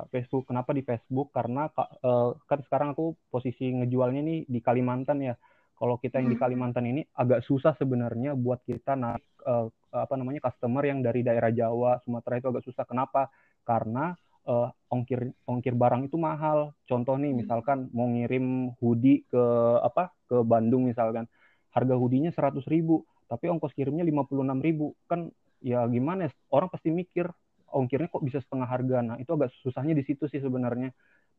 Facebook. 0.08 0.48
Kenapa 0.48 0.72
di 0.72 0.80
Facebook? 0.80 1.28
Karena 1.36 1.68
uh, 1.68 2.32
kan 2.48 2.58
sekarang 2.64 2.96
aku 2.96 3.12
posisi 3.28 3.68
ngejualnya 3.68 4.24
nih 4.24 4.38
di 4.48 4.60
Kalimantan 4.64 5.20
ya. 5.20 5.36
Kalau 5.80 5.96
kita 5.96 6.20
yang 6.20 6.28
di 6.28 6.36
hmm. 6.36 6.44
Kalimantan 6.44 6.84
ini 6.88 7.00
agak 7.16 7.40
susah 7.40 7.72
sebenarnya 7.76 8.36
buat 8.36 8.60
kita 8.68 8.96
naik 9.00 9.24
uh, 9.48 9.68
apa 9.96 10.12
namanya 10.20 10.44
customer 10.44 10.84
yang 10.84 11.00
dari 11.00 11.24
daerah 11.24 11.48
Jawa, 11.48 12.04
Sumatera 12.04 12.36
itu 12.36 12.48
agak 12.52 12.64
susah. 12.68 12.84
Kenapa? 12.84 13.32
Karena 13.64 14.12
uh, 14.44 14.68
ongkir 14.92 15.32
ongkir 15.48 15.72
barang 15.72 16.04
itu 16.04 16.20
mahal. 16.20 16.76
Contoh 16.84 17.16
nih, 17.16 17.32
hmm. 17.32 17.38
misalkan 17.40 17.88
mau 17.96 18.12
ngirim 18.12 18.76
hoodie 18.76 19.24
ke 19.32 19.44
apa 19.80 20.12
ke 20.28 20.44
Bandung 20.44 20.84
misalkan, 20.84 21.24
harga 21.72 21.94
hoodie-nya 21.96 22.36
seratus 22.36 22.68
ribu, 22.68 23.08
tapi 23.24 23.48
ongkos 23.48 23.72
kirimnya 23.72 24.04
lima 24.04 24.28
puluh 24.28 24.44
enam 24.44 24.60
ribu. 24.60 24.92
Kan 25.08 25.32
ya 25.64 25.88
gimana? 25.88 26.28
Orang 26.52 26.68
pasti 26.68 26.92
mikir 26.92 27.24
ongkirnya 27.72 28.08
kok 28.10 28.22
bisa 28.22 28.38
setengah 28.42 28.68
harga. 28.68 28.98
Nah, 29.02 29.16
itu 29.18 29.30
agak 29.34 29.54
susahnya 29.62 29.94
di 29.94 30.04
situ 30.04 30.26
sih 30.26 30.42
sebenarnya. 30.42 30.90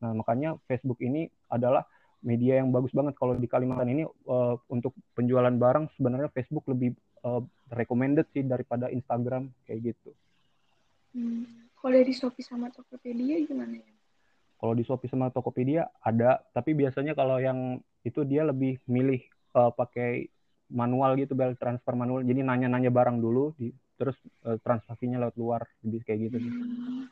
Nah, 0.02 0.12
makanya 0.18 0.58
Facebook 0.66 0.98
ini 1.00 1.30
adalah 1.46 1.86
media 2.22 2.62
yang 2.62 2.70
bagus 2.70 2.94
banget 2.94 3.18
kalau 3.18 3.34
di 3.34 3.50
Kalimantan 3.50 3.90
ini 3.90 4.06
uh, 4.06 4.54
untuk 4.70 4.94
penjualan 5.18 5.50
barang 5.50 5.90
sebenarnya 5.98 6.30
Facebook 6.30 6.66
lebih 6.70 6.94
uh, 7.26 7.42
recommended 7.74 8.30
sih 8.30 8.46
daripada 8.46 8.86
Instagram 8.88 9.50
kayak 9.66 9.92
gitu. 9.92 10.10
Hmm. 11.12 11.66
Kalau 11.82 11.98
dari 11.98 12.14
Shopee 12.14 12.46
sama 12.46 12.70
Tokopedia 12.70 13.42
gimana 13.42 13.74
ya? 13.74 13.92
Kalau 14.62 14.74
di 14.78 14.86
Shopee 14.86 15.10
sama 15.10 15.34
Tokopedia 15.34 15.90
ada, 15.98 16.38
tapi 16.54 16.78
biasanya 16.78 17.18
kalau 17.18 17.42
yang 17.42 17.82
itu 18.06 18.22
dia 18.22 18.46
lebih 18.46 18.78
milih 18.86 19.18
uh, 19.58 19.74
pakai 19.74 20.30
manual 20.70 21.18
gitu, 21.18 21.34
bel 21.34 21.58
transfer 21.58 21.98
manual. 21.98 22.22
Jadi 22.22 22.46
nanya-nanya 22.46 22.94
barang 22.94 23.18
dulu, 23.18 23.50
di, 23.58 23.74
terus 24.02 24.18
uh, 24.42 24.58
transaksinya 24.58 25.22
lewat 25.22 25.36
luar 25.38 25.62
lebih 25.86 26.02
kayak 26.02 26.18
gitu 26.26 26.36
hmm. 26.42 27.06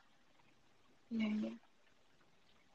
iya 1.15 1.29
iya. 1.31 1.53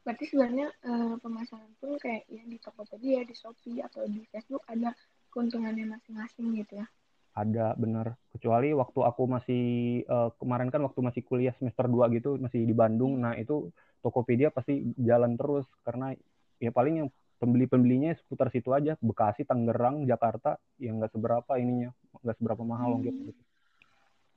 Berarti 0.06 0.22
sebenarnya 0.30 0.70
uh, 0.86 1.18
pemasaran 1.18 1.66
pun 1.82 1.98
kayak 1.98 2.30
yang 2.30 2.46
di 2.46 2.62
Tokopedia 2.62 3.26
di 3.26 3.34
Shopee 3.34 3.82
atau 3.82 4.06
di 4.06 4.22
Facebook 4.30 4.62
ada 4.70 4.94
keuntungannya 5.34 5.82
masing-masing 5.82 6.54
gitu 6.62 6.78
ya? 6.78 6.86
Ada 7.34 7.74
bener. 7.74 8.14
Kecuali 8.30 8.70
waktu 8.70 9.02
aku 9.02 9.22
masih 9.26 9.64
uh, 10.06 10.30
kemarin 10.38 10.70
kan 10.70 10.78
waktu 10.86 11.02
masih 11.02 11.26
kuliah 11.26 11.50
semester 11.58 11.90
2 11.90 12.06
gitu 12.22 12.38
masih 12.38 12.62
di 12.62 12.70
Bandung. 12.70 13.18
Nah 13.18 13.34
itu 13.34 13.74
Tokopedia 13.98 14.54
pasti 14.54 14.94
jalan 14.94 15.34
terus 15.34 15.66
karena 15.82 16.14
ya 16.62 16.70
paling 16.70 17.02
yang 17.02 17.08
pembeli-pembelinya 17.42 18.14
seputar 18.14 18.54
situ 18.54 18.70
aja. 18.70 18.94
Bekasi 19.02 19.42
Tangerang 19.42 20.06
Jakarta 20.06 20.54
yang 20.78 21.02
nggak 21.02 21.18
seberapa 21.18 21.52
ininya 21.58 21.90
nggak 22.22 22.36
seberapa 22.38 22.62
mahal 22.62 23.02
hmm. 23.02 23.02
gitu 23.10 23.20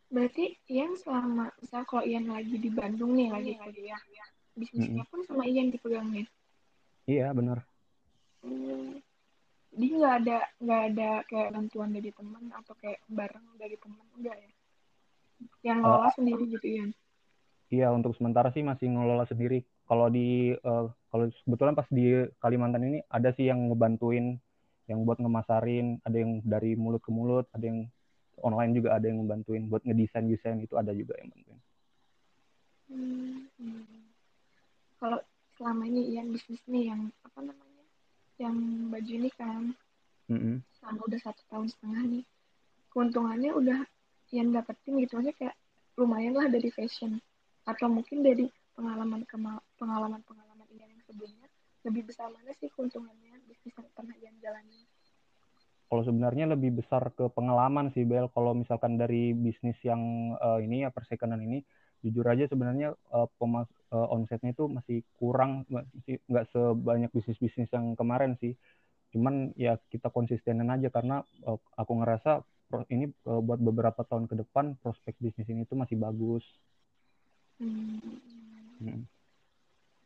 Berarti 0.09 0.57
Ian 0.65 0.97
selama, 0.97 1.53
misal 1.61 1.85
kalau 1.85 2.01
Ian 2.01 2.33
lagi 2.33 2.57
di 2.57 2.69
Bandung 2.73 3.13
nih, 3.13 3.29
lagi 3.29 3.53
kuliah, 3.61 4.01
bisnisnya 4.57 5.05
pun 5.05 5.21
sama 5.21 5.45
Ian 5.45 5.69
dipegangnya? 5.69 6.25
Iya, 7.05 7.29
benar. 7.33 7.61
Hmm. 8.41 8.97
Dia 9.69 9.91
nggak 9.95 10.15
ada 10.25 10.37
nggak 10.59 10.81
ada 10.91 11.09
kayak 11.29 11.49
bantuan 11.53 11.89
dari 11.93 12.09
teman 12.09 12.49
atau 12.51 12.73
kayak 12.81 12.99
bareng 13.05 13.47
dari 13.61 13.77
teman 13.77 14.05
enggak 14.17 14.37
ya? 14.37 14.51
Yang 15.61 15.77
ngelola 15.85 16.09
uh, 16.09 16.13
sendiri 16.17 16.43
gitu 16.57 16.65
Ian? 16.65 16.91
Iya, 17.69 17.87
untuk 17.93 18.17
sementara 18.17 18.49
sih 18.49 18.65
masih 18.65 18.89
ngelola 18.89 19.29
sendiri. 19.29 19.61
Kalau 19.85 20.09
di 20.09 20.57
uh, 20.57 20.89
kalau 21.13 21.29
kebetulan 21.45 21.77
pas 21.77 21.85
di 21.93 22.25
Kalimantan 22.41 22.81
ini 22.81 22.99
ada 23.13 23.29
sih 23.29 23.45
yang 23.45 23.69
ngebantuin 23.69 24.41
yang 24.89 25.05
buat 25.05 25.21
ngemasarin, 25.21 26.01
ada 26.01 26.17
yang 26.17 26.41
dari 26.41 26.73
mulut 26.73 27.05
ke 27.05 27.13
mulut, 27.13 27.45
ada 27.53 27.61
yang 27.61 27.85
online 28.43 28.75
juga 28.75 28.95
ada 28.95 29.05
yang 29.07 29.23
membantuin 29.23 29.67
buat 29.67 29.83
ngedesain 29.83 30.27
desain 30.27 30.59
itu 30.59 30.75
ada 30.75 30.91
juga 30.95 31.15
yang 31.19 31.29
bantuin. 31.31 31.59
Hmm, 32.89 33.37
hmm. 33.61 34.03
Kalau 34.99 35.19
selama 35.59 35.83
ini 35.85 36.15
yang 36.15 36.31
bisnis 36.31 36.63
nih 36.71 36.87
yang 36.95 37.11
apa 37.27 37.39
namanya 37.43 37.83
yang 38.39 38.55
baju 38.87 39.11
ini 39.11 39.29
kan 39.35 39.75
mm-hmm. 40.31 40.63
selama 40.79 40.99
udah 41.11 41.19
satu 41.19 41.43
tahun 41.51 41.67
setengah 41.67 42.03
nih 42.07 42.25
keuntungannya 42.95 43.51
udah 43.51 43.79
yang 44.31 44.55
dapetin 44.55 45.03
gitu 45.03 45.19
aja 45.19 45.35
kayak 45.35 45.55
lumayan 45.99 46.39
lah 46.39 46.47
dari 46.47 46.71
fashion 46.71 47.19
atau 47.67 47.91
mungkin 47.91 48.23
dari 48.23 48.47
pengalaman 48.71 49.27
pengalaman 49.75 50.23
pengalaman 50.23 50.67
yang 50.71 50.87
sebelumnya 51.03 51.51
lebih 51.83 52.07
besar 52.07 52.31
mana 52.31 52.55
sih 52.55 52.71
keuntungannya 52.71 53.43
bisnis 53.43 53.75
yang 53.75 53.91
pernah 53.91 54.15
Ian 54.23 54.39
jalani? 54.39 54.79
Kalau 55.89 56.05
sebenarnya 56.05 56.45
lebih 56.45 56.77
besar 56.77 57.09
ke 57.17 57.33
pengalaman 57.33 57.89
sih 57.97 58.05
Bel. 58.05 58.29
Kalau 58.29 58.53
misalkan 58.53 59.01
dari 59.01 59.33
bisnis 59.33 59.75
yang 59.81 60.33
uh, 60.37 60.61
ini 60.61 60.85
ya 60.85 60.93
persekonan 60.93 61.41
ini, 61.41 61.65
jujur 62.05 62.21
aja 62.29 62.45
sebenarnya 62.45 62.93
uh, 63.09 63.25
pemas 63.41 63.65
uh, 63.89 64.05
omsetnya 64.13 64.53
itu 64.53 64.69
masih 64.69 65.01
kurang, 65.17 65.65
masih 65.65 66.21
nggak 66.29 66.45
sebanyak 66.53 67.09
bisnis-bisnis 67.09 67.73
yang 67.73 67.97
kemarin 67.97 68.37
sih. 68.37 68.53
Cuman 69.09 69.57
ya 69.57 69.81
kita 69.89 70.13
konsistenin 70.13 70.69
aja 70.69 70.93
karena 70.93 71.25
uh, 71.49 71.57
aku 71.73 71.93
ngerasa 72.05 72.45
ini 72.93 73.09
uh, 73.25 73.41
buat 73.41 73.57
beberapa 73.57 74.05
tahun 74.05 74.29
ke 74.29 74.45
depan 74.45 74.77
prospek 74.85 75.17
bisnis 75.17 75.49
ini 75.49 75.65
tuh 75.65 75.81
masih 75.81 75.97
bagus. 75.97 76.45
Hmm. 77.57 78.21
Hmm 78.77 79.18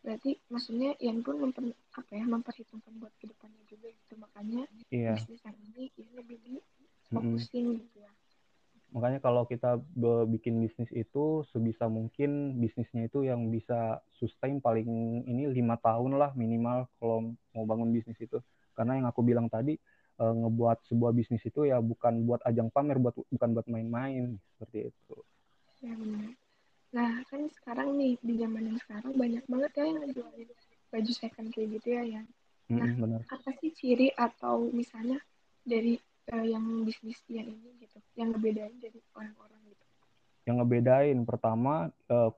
berarti 0.04 0.36
maksudnya 0.52 0.92
Ian 1.00 1.24
pun 1.24 1.40
memper, 1.40 1.72
apa 1.96 2.12
ya 2.12 2.28
memperhitungkan 2.28 2.94
buat 3.00 3.16
ke 3.18 3.26
depannya 3.32 3.64
juga 3.72 3.88
gitu. 3.88 4.14
Makanya 4.20 4.68
iya. 4.92 5.16
bisnis 5.16 5.40
yang 5.48 5.58
ini 5.72 5.84
Ian 5.96 6.12
lebih 6.20 6.38
di 6.44 6.56
fokusin 7.08 7.64
mm-hmm. 7.64 7.82
gitu 7.88 7.98
ya. 8.04 8.12
Makanya 8.94 9.20
kalau 9.26 9.50
kita 9.50 9.82
bikin 10.30 10.62
bisnis 10.62 10.92
itu 10.94 11.42
sebisa 11.50 11.90
mungkin 11.90 12.62
bisnisnya 12.62 13.10
itu 13.10 13.26
yang 13.26 13.50
bisa 13.50 14.04
sustain 14.14 14.62
paling 14.62 14.86
ini 15.26 15.50
lima 15.50 15.82
tahun 15.82 16.14
lah 16.14 16.30
minimal 16.38 16.86
kalau 17.02 17.34
mau 17.58 17.66
bangun 17.66 17.90
bisnis 17.90 18.20
itu. 18.22 18.38
Karena 18.78 19.02
yang 19.02 19.10
aku 19.10 19.26
bilang 19.26 19.50
tadi 19.50 19.82
e, 20.20 20.24
ngebuat 20.24 20.86
sebuah 20.94 21.10
bisnis 21.10 21.42
itu 21.42 21.66
ya 21.66 21.82
bukan 21.82 22.22
buat 22.30 22.46
ajang 22.46 22.70
pamer 22.70 23.02
buat 23.02 23.18
bukan 23.34 23.50
buat 23.58 23.66
main-main 23.66 24.38
seperti 24.54 24.94
itu. 24.94 25.18
Ya 25.82 25.98
benar 25.98 26.43
Nah, 26.94 27.26
kan 27.26 27.42
sekarang 27.50 27.98
nih, 27.98 28.22
di 28.22 28.34
zaman 28.38 28.70
yang 28.70 28.78
sekarang 28.78 29.18
banyak 29.18 29.44
banget 29.50 29.72
ya 29.82 29.86
yang 29.90 30.06
jualin 30.14 30.50
baju 30.94 31.12
second 31.12 31.48
kayak 31.50 31.68
gitu 31.82 31.88
ya, 31.90 32.04
ya. 32.06 32.22
Nah, 32.70 32.90
mm, 32.90 33.02
benar. 33.02 33.22
apa 33.28 33.50
sih 33.60 33.74
ciri 33.74 34.14
atau 34.14 34.70
misalnya 34.70 35.18
dari 35.66 35.98
uh, 36.30 36.46
yang 36.46 36.86
bisnis 36.86 37.18
yang 37.26 37.50
ini 37.50 37.82
gitu, 37.82 37.98
yang 38.14 38.30
ngebedain 38.32 38.78
dari 38.78 39.02
orang-orang 39.18 39.60
gitu? 39.74 39.84
Yang 40.46 40.56
ngebedain 40.62 41.20
pertama 41.26 41.90
uh, 42.14 42.30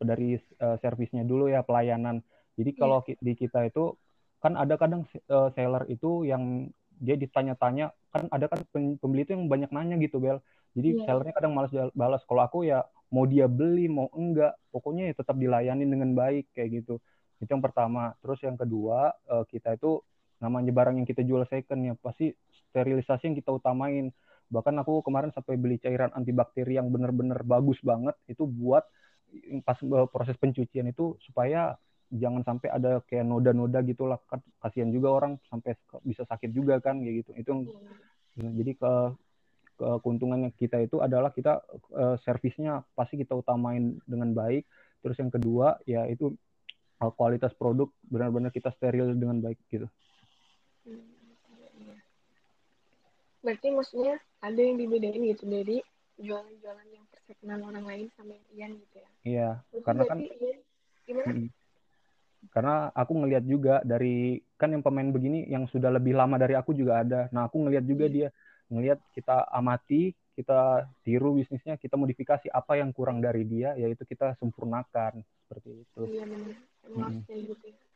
dari 0.00 0.40
uh, 0.64 0.76
servisnya 0.80 1.28
dulu 1.28 1.52
ya 1.52 1.60
pelayanan. 1.60 2.24
Jadi 2.56 2.70
iya. 2.74 2.80
kalau 2.80 3.04
yeah. 3.04 3.20
di 3.20 3.32
kita 3.36 3.68
itu 3.68 3.92
kan 4.40 4.56
ada 4.56 4.74
kadang 4.80 5.04
uh, 5.28 5.52
seller 5.52 5.84
itu 5.92 6.24
yang 6.24 6.70
dia 6.98 7.14
ditanya-tanya 7.14 7.94
kan 8.10 8.26
ada 8.34 8.50
kan 8.50 8.64
pembeli 8.72 9.22
itu 9.22 9.34
yang 9.34 9.46
banyak 9.46 9.70
nanya 9.70 9.94
gitu 10.02 10.18
bel 10.18 10.42
jadi 10.74 10.98
yeah. 10.98 11.04
sellernya 11.06 11.34
kadang 11.34 11.54
malas 11.54 11.70
balas 11.94 12.22
kalau 12.26 12.42
aku 12.42 12.66
ya 12.66 12.82
mau 13.08 13.24
dia 13.24 13.48
beli 13.48 13.88
mau 13.88 14.12
enggak 14.12 14.56
pokoknya 14.68 15.12
ya 15.12 15.14
tetap 15.16 15.36
dilayani 15.40 15.84
dengan 15.88 16.12
baik 16.12 16.52
kayak 16.52 16.84
gitu. 16.84 17.00
Itu 17.40 17.50
yang 17.50 17.64
pertama. 17.64 18.12
Terus 18.20 18.38
yang 18.44 18.56
kedua 18.58 19.12
uh, 19.30 19.44
kita 19.48 19.76
itu 19.76 20.02
namanya 20.38 20.70
barang 20.70 21.02
yang 21.02 21.08
kita 21.08 21.26
jual 21.26 21.42
second 21.50 21.80
ya 21.82 21.94
pasti 21.98 22.30
sterilisasi 22.70 23.32
yang 23.32 23.36
kita 23.38 23.50
utamain. 23.50 24.12
Bahkan 24.48 24.74
aku 24.80 25.04
kemarin 25.04 25.32
sampai 25.32 25.56
beli 25.60 25.76
cairan 25.80 26.12
antibakteri 26.12 26.76
yang 26.76 26.88
benar-benar 26.88 27.44
bagus 27.44 27.80
banget 27.84 28.16
itu 28.28 28.44
buat 28.44 28.84
pas 29.64 29.76
uh, 29.84 30.08
proses 30.08 30.36
pencucian 30.40 30.88
itu 30.88 31.16
supaya 31.20 31.76
jangan 32.08 32.40
sampai 32.40 32.72
ada 32.72 33.04
kayak 33.04 33.28
noda-noda 33.28 33.84
gitu 33.84 34.08
lah 34.08 34.16
kan 34.24 34.40
kasihan 34.64 34.88
juga 34.88 35.12
orang 35.12 35.36
sampai 35.52 35.76
bisa 36.00 36.24
sakit 36.24 36.50
juga 36.52 36.80
kan 36.80 37.00
kayak 37.00 37.24
gitu. 37.24 37.30
Itu 37.36 37.52
iya. 38.40 38.48
jadi 38.52 38.72
ke 38.76 38.92
keuntungannya 39.78 40.50
kita 40.58 40.82
itu 40.82 40.98
adalah 40.98 41.30
kita 41.30 41.62
uh, 41.94 42.18
servisnya 42.26 42.82
pasti 42.98 43.16
kita 43.18 43.38
utamain 43.38 43.98
dengan 44.04 44.34
baik. 44.34 44.66
Terus 45.00 45.16
yang 45.22 45.30
kedua 45.30 45.78
ya 45.86 46.04
itu 46.10 46.34
uh, 47.02 47.12
kualitas 47.14 47.54
produk 47.54 47.88
benar-benar 48.06 48.50
kita 48.50 48.74
steril 48.74 49.14
dengan 49.14 49.38
baik 49.38 49.58
gitu. 49.70 49.86
Berarti 53.38 53.70
maksudnya 53.70 54.18
ada 54.42 54.58
yang 54.58 54.76
dibedain 54.76 55.22
gitu 55.22 55.46
dari 55.46 55.78
jualan-jualan 56.18 56.88
yang 56.90 57.04
persenan 57.28 57.62
orang 57.62 57.84
lain 57.86 58.06
sama 58.18 58.34
yang 58.34 58.46
Ian 58.50 58.72
gitu 58.82 58.96
ya? 58.98 59.08
Iya, 59.22 59.50
karena 59.86 60.02
kan 60.04 60.18
Ian, 60.18 60.58
gimana? 61.06 61.48
karena 62.54 62.88
aku 62.94 63.12
ngelihat 63.18 63.44
juga 63.44 63.82
dari 63.82 64.38
kan 64.54 64.70
yang 64.70 64.82
pemain 64.82 65.10
begini 65.10 65.46
yang 65.50 65.66
sudah 65.66 65.90
lebih 65.90 66.14
lama 66.14 66.38
dari 66.38 66.54
aku 66.54 66.74
juga 66.74 67.02
ada. 67.02 67.20
Nah 67.34 67.50
aku 67.50 67.66
ngelihat 67.66 67.84
juga 67.84 68.06
hmm. 68.06 68.14
dia 68.14 68.28
ngelihat 68.68 69.00
kita 69.16 69.48
amati 69.52 70.12
kita 70.38 70.86
tiru 71.02 71.34
bisnisnya 71.34 71.74
kita 71.74 71.98
modifikasi 71.98 72.46
apa 72.54 72.78
yang 72.78 72.94
kurang 72.94 73.18
dari 73.18 73.42
dia 73.42 73.74
yaitu 73.74 74.06
kita 74.06 74.38
sempurnakan 74.38 75.24
seperti 75.44 75.82
itu. 75.82 76.00
Iya 76.06 76.24
benar. 76.24 76.56
Hmm. 76.88 77.20
gitu 77.26 77.66
ya 77.68 77.88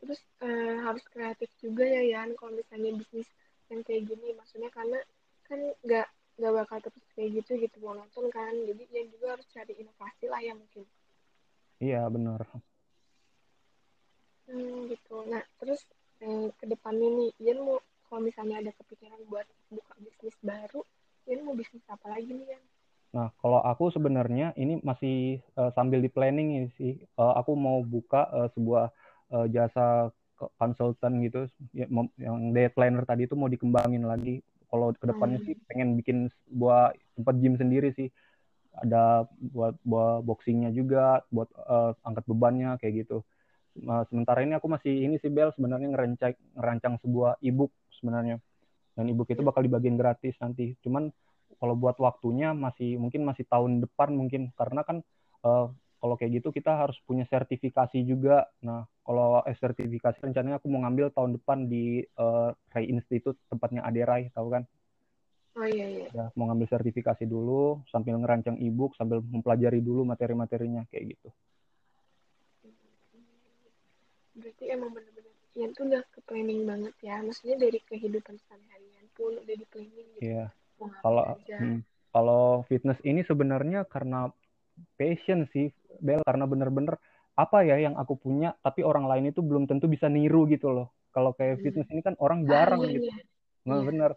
terus 0.00 0.20
uh, 0.40 0.76
harus 0.88 1.04
kreatif 1.12 1.46
juga 1.60 1.84
ya 1.84 2.02
Yan 2.02 2.32
kalau 2.34 2.56
misalnya 2.56 2.96
bisnis 2.96 3.28
yang 3.68 3.84
kayak 3.84 4.08
gini. 4.08 4.32
Maksudnya 4.34 4.72
karena 4.72 4.98
kan 5.46 5.60
nggak 5.84 6.08
nggak 6.40 6.52
bakal 6.56 6.78
terus 6.80 7.04
kayak 7.12 7.30
gitu 7.44 7.60
gitu 7.60 7.76
monoton 7.84 8.26
kan. 8.32 8.50
Jadi 8.50 8.82
yang 8.90 9.06
juga 9.12 9.36
harus 9.38 9.46
cari 9.52 9.76
inovasi 9.76 10.26
lah 10.26 10.40
ya 10.40 10.56
mungkin. 10.56 10.84
Iya 11.80 12.02
benar. 12.08 12.40
Hmm, 14.48 14.88
gitu. 14.88 15.14
Nah 15.28 15.44
terus 15.60 15.84
eh, 16.24 16.48
ke 16.56 16.64
depannya 16.66 17.08
nih 17.20 17.30
Ian 17.44 17.58
mau 17.62 17.78
kalau 18.10 18.26
misalnya 18.26 18.58
ada 18.58 18.74
kepikiran 18.74 19.22
buat 19.30 19.46
buka 19.70 19.94
bisnis 20.02 20.34
baru 20.42 20.82
ini 21.30 21.40
mau 21.46 21.54
bisnis 21.54 21.86
apa 21.86 22.10
lagi 22.10 22.34
nih 22.34 22.58
kan 22.58 22.62
Nah, 23.10 23.34
kalau 23.42 23.58
aku 23.58 23.90
sebenarnya 23.90 24.54
ini 24.54 24.78
masih 24.86 25.42
uh, 25.58 25.74
sambil 25.74 25.98
di 25.98 26.06
planning 26.06 26.62
ini 26.62 26.68
sih. 26.78 26.94
Uh, 27.18 27.34
aku 27.34 27.58
mau 27.58 27.82
buka 27.82 28.30
uh, 28.30 28.48
sebuah 28.54 28.94
uh, 29.34 29.46
jasa 29.50 30.14
konsultan 30.56 31.20
gitu 31.26 31.44
ya, 31.76 31.84
yang 32.16 32.54
day 32.54 32.70
planner 32.72 33.04
tadi 33.04 33.26
itu 33.26 33.34
mau 33.34 33.50
dikembangin 33.50 34.06
lagi. 34.06 34.46
Kalau 34.70 34.94
ke 34.94 35.10
depannya 35.10 35.42
hmm. 35.42 35.46
sih 35.50 35.54
pengen 35.66 35.98
bikin 35.98 36.30
sebuah 36.46 36.94
tempat 37.18 37.34
gym 37.42 37.58
sendiri 37.58 37.90
sih. 37.98 38.08
Ada 38.78 39.26
buat 39.42 39.74
buat 39.82 40.22
boxingnya 40.22 40.70
juga, 40.70 41.26
buat 41.34 41.50
uh, 41.66 41.90
angkat 42.06 42.22
bebannya 42.30 42.78
kayak 42.78 43.06
gitu. 43.06 43.26
Nah, 43.80 44.04
sementara 44.08 44.44
ini 44.44 44.56
aku 44.56 44.68
masih 44.68 44.92
ini 45.08 45.16
sih 45.20 45.32
Bel 45.32 45.52
sebenarnya 45.56 45.88
ngerancang 45.88 46.34
ngerancang 46.56 46.94
sebuah 47.00 47.40
ebook 47.40 47.72
sebenarnya. 47.96 48.36
Dan 48.94 49.08
ebook 49.08 49.32
itu 49.32 49.40
bakal 49.40 49.64
dibagiin 49.64 49.96
gratis 49.96 50.36
nanti. 50.40 50.76
Cuman 50.84 51.08
kalau 51.56 51.74
buat 51.76 51.96
waktunya 52.00 52.52
masih 52.52 53.00
mungkin 53.00 53.24
masih 53.24 53.48
tahun 53.48 53.84
depan 53.84 54.12
mungkin. 54.12 54.52
Karena 54.54 54.84
kan 54.84 55.00
uh, 55.44 55.72
kalau 56.00 56.14
kayak 56.16 56.40
gitu 56.40 56.48
kita 56.52 56.76
harus 56.76 56.96
punya 57.04 57.24
sertifikasi 57.28 57.98
juga. 58.04 58.48
Nah 58.60 58.84
kalau 59.04 59.40
eh, 59.44 59.56
sertifikasi 59.56 60.20
rencananya 60.20 60.60
aku 60.60 60.68
mau 60.68 60.84
ngambil 60.84 61.12
tahun 61.12 61.40
depan 61.40 61.68
di 61.68 62.04
uh, 62.20 62.52
Ray 62.72 62.88
Institute 62.92 63.36
tempatnya 63.48 63.84
Aderai 63.84 64.28
tahu 64.32 64.48
kan? 64.52 64.64
Oh 65.58 65.66
iya 65.66 65.86
iya. 65.90 66.06
Ya, 66.14 66.24
mau 66.38 66.46
ngambil 66.46 66.70
sertifikasi 66.70 67.26
dulu 67.26 67.82
sambil 67.90 68.16
ngerancang 68.22 68.56
ebook 68.62 68.94
sambil 68.94 69.18
mempelajari 69.20 69.82
dulu 69.82 70.06
materi-materinya 70.06 70.86
kayak 70.88 71.16
gitu. 71.16 71.28
Berarti 74.36 74.64
emang 74.70 74.94
benar 74.94 75.10
Ian 75.58 75.74
tuh 75.74 75.90
udah 75.90 76.02
ke 76.14 76.20
planning 76.30 76.62
banget 76.62 76.94
ya 77.02 77.18
maksudnya 77.26 77.58
dari 77.58 77.82
kehidupan 77.82 78.38
sehari-harian 78.46 79.06
pun 79.18 79.34
udah 79.34 79.56
di 79.58 79.66
planning 79.66 80.06
gitu 80.18 80.22
yeah. 80.22 80.48
kalau 81.02 81.34
hmm, 81.50 81.82
kalau 82.14 82.62
fitness 82.70 82.98
ini 83.02 83.26
sebenarnya 83.26 83.82
karena 83.90 84.30
passion 84.94 85.50
sih 85.50 85.74
Bel 85.98 86.22
karena 86.22 86.46
bener-bener 86.46 86.94
apa 87.34 87.66
ya 87.66 87.82
yang 87.82 87.98
aku 87.98 88.14
punya 88.14 88.54
tapi 88.62 88.86
orang 88.86 89.10
lain 89.10 89.34
itu 89.34 89.42
belum 89.42 89.66
tentu 89.66 89.90
bisa 89.90 90.06
niru 90.06 90.46
gitu 90.46 90.70
loh 90.70 90.94
kalau 91.10 91.34
kayak 91.34 91.58
hmm. 91.58 91.64
fitness 91.66 91.90
ini 91.90 92.02
kan 92.06 92.14
orang 92.22 92.46
jarang 92.46 92.80
ah, 92.80 92.86
iya, 92.86 92.94
gitu 92.94 93.08
iya. 93.10 93.22
nah 93.66 93.78
iya. 93.82 93.86
bener 93.90 94.10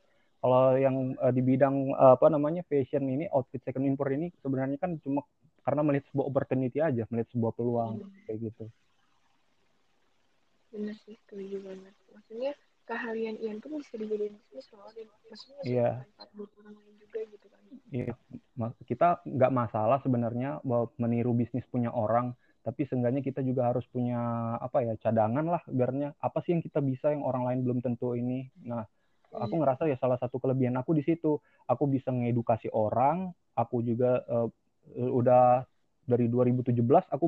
kalau 0.44 0.64
yang 0.78 0.96
uh, 1.18 1.34
di 1.34 1.42
bidang 1.42 1.98
uh, 1.98 2.14
apa 2.14 2.30
namanya 2.30 2.62
fashion 2.70 3.10
ini 3.10 3.26
outfit 3.34 3.64
second 3.66 3.90
import 3.90 4.14
ini 4.14 4.30
sebenarnya 4.46 4.78
kan 4.78 5.02
cuma 5.02 5.26
karena 5.66 5.82
melihat 5.82 6.06
sebuah 6.14 6.26
opportunity 6.30 6.78
aja 6.78 7.10
melihat 7.10 7.30
sebuah 7.34 7.52
peluang 7.58 8.06
hmm. 8.06 8.30
kayak 8.30 8.38
gitu 8.54 8.66
benar 10.74 10.98
sih 11.06 11.16
setuju 11.24 11.62
banget 11.62 11.94
maksudnya 12.10 12.52
keahlian 12.84 13.40
Ian 13.40 13.64
pun 13.64 13.80
bisa 13.80 13.96
dijadiin 13.96 14.36
bisnis 14.36 14.68
loh 14.76 14.90
dan 14.92 15.08
maksudnya 15.30 15.64
yeah. 15.64 15.96
buat 16.36 16.52
orang 16.60 16.76
lain 16.76 16.96
juga 17.00 17.20
gitu 17.30 17.46
kan 17.48 17.62
iya 17.94 18.12
yeah. 18.12 18.72
kita 18.84 19.24
nggak 19.24 19.54
masalah 19.54 20.02
sebenarnya 20.04 20.60
bahwa 20.66 20.92
meniru 21.00 21.32
bisnis 21.32 21.64
punya 21.72 21.94
orang 21.94 22.36
tapi 22.64 22.88
seenggaknya 22.88 23.20
kita 23.20 23.44
juga 23.44 23.72
harus 23.72 23.84
punya 23.92 24.20
apa 24.60 24.84
ya 24.88 24.96
cadangan 25.00 25.44
lah 25.44 25.64
biarnya 25.68 26.16
apa 26.20 26.40
sih 26.44 26.56
yang 26.56 26.64
kita 26.64 26.80
bisa 26.80 27.12
yang 27.12 27.24
orang 27.24 27.44
lain 27.44 27.60
belum 27.64 27.80
tentu 27.84 28.16
ini 28.16 28.48
nah 28.64 28.88
aku 29.36 29.56
iya. 29.58 29.62
ngerasa 29.64 29.84
ya 29.92 29.98
salah 30.00 30.20
satu 30.20 30.40
kelebihan 30.40 30.76
aku 30.80 30.96
di 30.96 31.04
situ 31.04 31.40
aku 31.68 31.84
bisa 31.92 32.12
ngedukasi 32.12 32.72
orang 32.72 33.36
aku 33.56 33.84
juga 33.84 34.24
uh, 34.32 34.48
udah 34.96 35.68
dari 36.04 36.28
2017 36.28 36.84
aku 36.88 37.26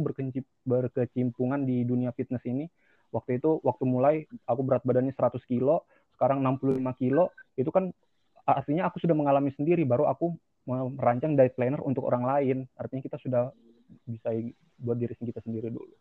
berkecimpungan 0.67 1.63
di 1.63 1.87
dunia 1.87 2.11
fitness 2.11 2.43
ini 2.43 2.67
waktu 3.15 3.39
itu 3.39 3.63
waktu 3.63 3.83
mulai 3.87 4.15
aku 4.43 4.61
berat 4.67 4.83
badannya 4.83 5.15
100 5.15 5.39
kilo 5.47 5.87
sekarang 6.19 6.43
65 6.43 6.83
kilo 6.99 7.31
itu 7.55 7.71
kan 7.71 7.95
artinya 8.43 8.91
aku 8.91 8.99
sudah 8.99 9.15
mengalami 9.15 9.55
sendiri 9.55 9.87
baru 9.87 10.11
aku 10.11 10.35
merancang 10.67 11.39
diet 11.39 11.55
planner 11.55 11.79
untuk 11.79 12.03
orang 12.11 12.27
lain 12.27 12.57
artinya 12.75 13.01
kita 13.07 13.17
sudah 13.23 13.49
bisa 14.03 14.35
buat 14.75 14.99
diri 14.99 15.15
kita 15.15 15.39
sendiri 15.39 15.71
dulu 15.71 15.95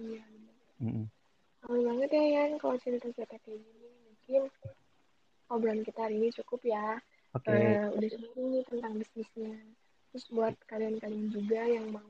iya 0.00 0.24
mm 0.80 0.90
-hmm. 0.90 1.06
Amin 1.66 1.82
banget 1.82 2.10
ya 2.14 2.24
Yan 2.38 2.50
kalau 2.62 2.78
cerita-cerita 2.78 3.36
kayak 3.42 3.58
gini. 3.58 3.90
Mungkin 4.06 4.42
obrolan 5.50 5.82
kita 5.82 6.06
hari 6.06 6.22
ini 6.22 6.30
cukup 6.30 6.62
ya. 6.62 7.02
Oke. 7.34 7.50
Uh, 7.50 7.90
udah 7.90 8.08
cukup 8.14 8.34
nih 8.38 8.62
tentang 8.70 8.92
bisnisnya. 9.02 9.54
Terus 10.14 10.24
buat 10.30 10.54
kalian-kalian 10.70 11.26
juga 11.34 11.60
yang 11.66 11.90
mau 11.90 12.06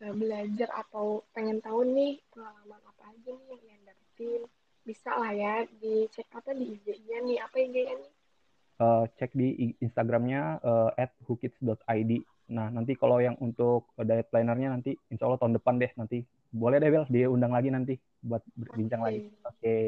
uh, 0.00 0.14
belajar 0.16 0.68
atau 0.72 1.20
pengen 1.36 1.60
tahu 1.60 1.84
nih 1.92 2.16
pengalaman 2.32 2.80
apa 2.88 2.95
aja 3.06 3.30
nih 3.30 3.48
yang 3.54 3.62
Yan 3.66 3.82
dapetin, 3.86 4.42
bisa 4.86 5.10
lah 5.14 5.32
ya 5.34 5.54
dicek 5.82 6.26
apa 6.34 6.50
di 6.54 6.78
IG-nya 6.78 7.18
nih. 7.22 7.38
Apa 7.42 7.56
IG-nya 7.62 7.94
nih? 7.98 8.12
Uh, 8.76 9.04
cek 9.16 9.32
di 9.32 9.72
Instagramnya 9.80 10.60
uh, 10.60 10.90
at 11.00 11.14
whokids.id. 11.24 12.12
Nah, 12.46 12.68
nanti 12.70 12.92
kalau 12.94 13.18
yang 13.18 13.34
untuk 13.42 13.90
diet 13.98 14.30
plannernya 14.30 14.70
nanti 14.70 14.94
insya 15.10 15.26
Allah 15.26 15.40
tahun 15.40 15.56
depan 15.58 15.80
deh 15.80 15.92
nanti. 15.98 16.22
Boleh 16.52 16.78
deh, 16.78 16.88
Bel, 16.88 17.04
diundang 17.10 17.52
lagi 17.52 17.68
nanti 17.74 17.98
buat 18.22 18.44
berbincang 18.54 19.02
okay. 19.02 19.08
lagi. 19.08 19.20
Oke. 19.26 19.42
Okay. 19.58 19.86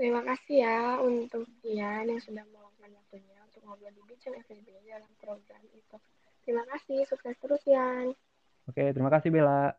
Terima 0.00 0.24
kasih 0.24 0.64
ya 0.64 0.96
untuk 0.96 1.44
Ian 1.60 2.08
yang 2.08 2.20
sudah 2.24 2.40
meluangkan 2.48 2.88
waktunya 2.88 3.36
untuk 3.44 3.60
ngobrol 3.68 3.92
di 3.92 4.00
Bincang 4.08 4.32
FEB 4.48 4.66
dalam 4.88 5.12
program 5.20 5.60
itu. 5.76 5.96
Terima 6.40 6.64
kasih, 6.72 7.04
sukses 7.04 7.36
terus 7.36 7.60
Ian. 7.68 8.16
Oke, 8.64 8.96
terima 8.96 9.12
kasih 9.12 9.28
Bella. 9.28 9.76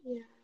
Iya. 0.00 0.24
Yeah. 0.24 0.39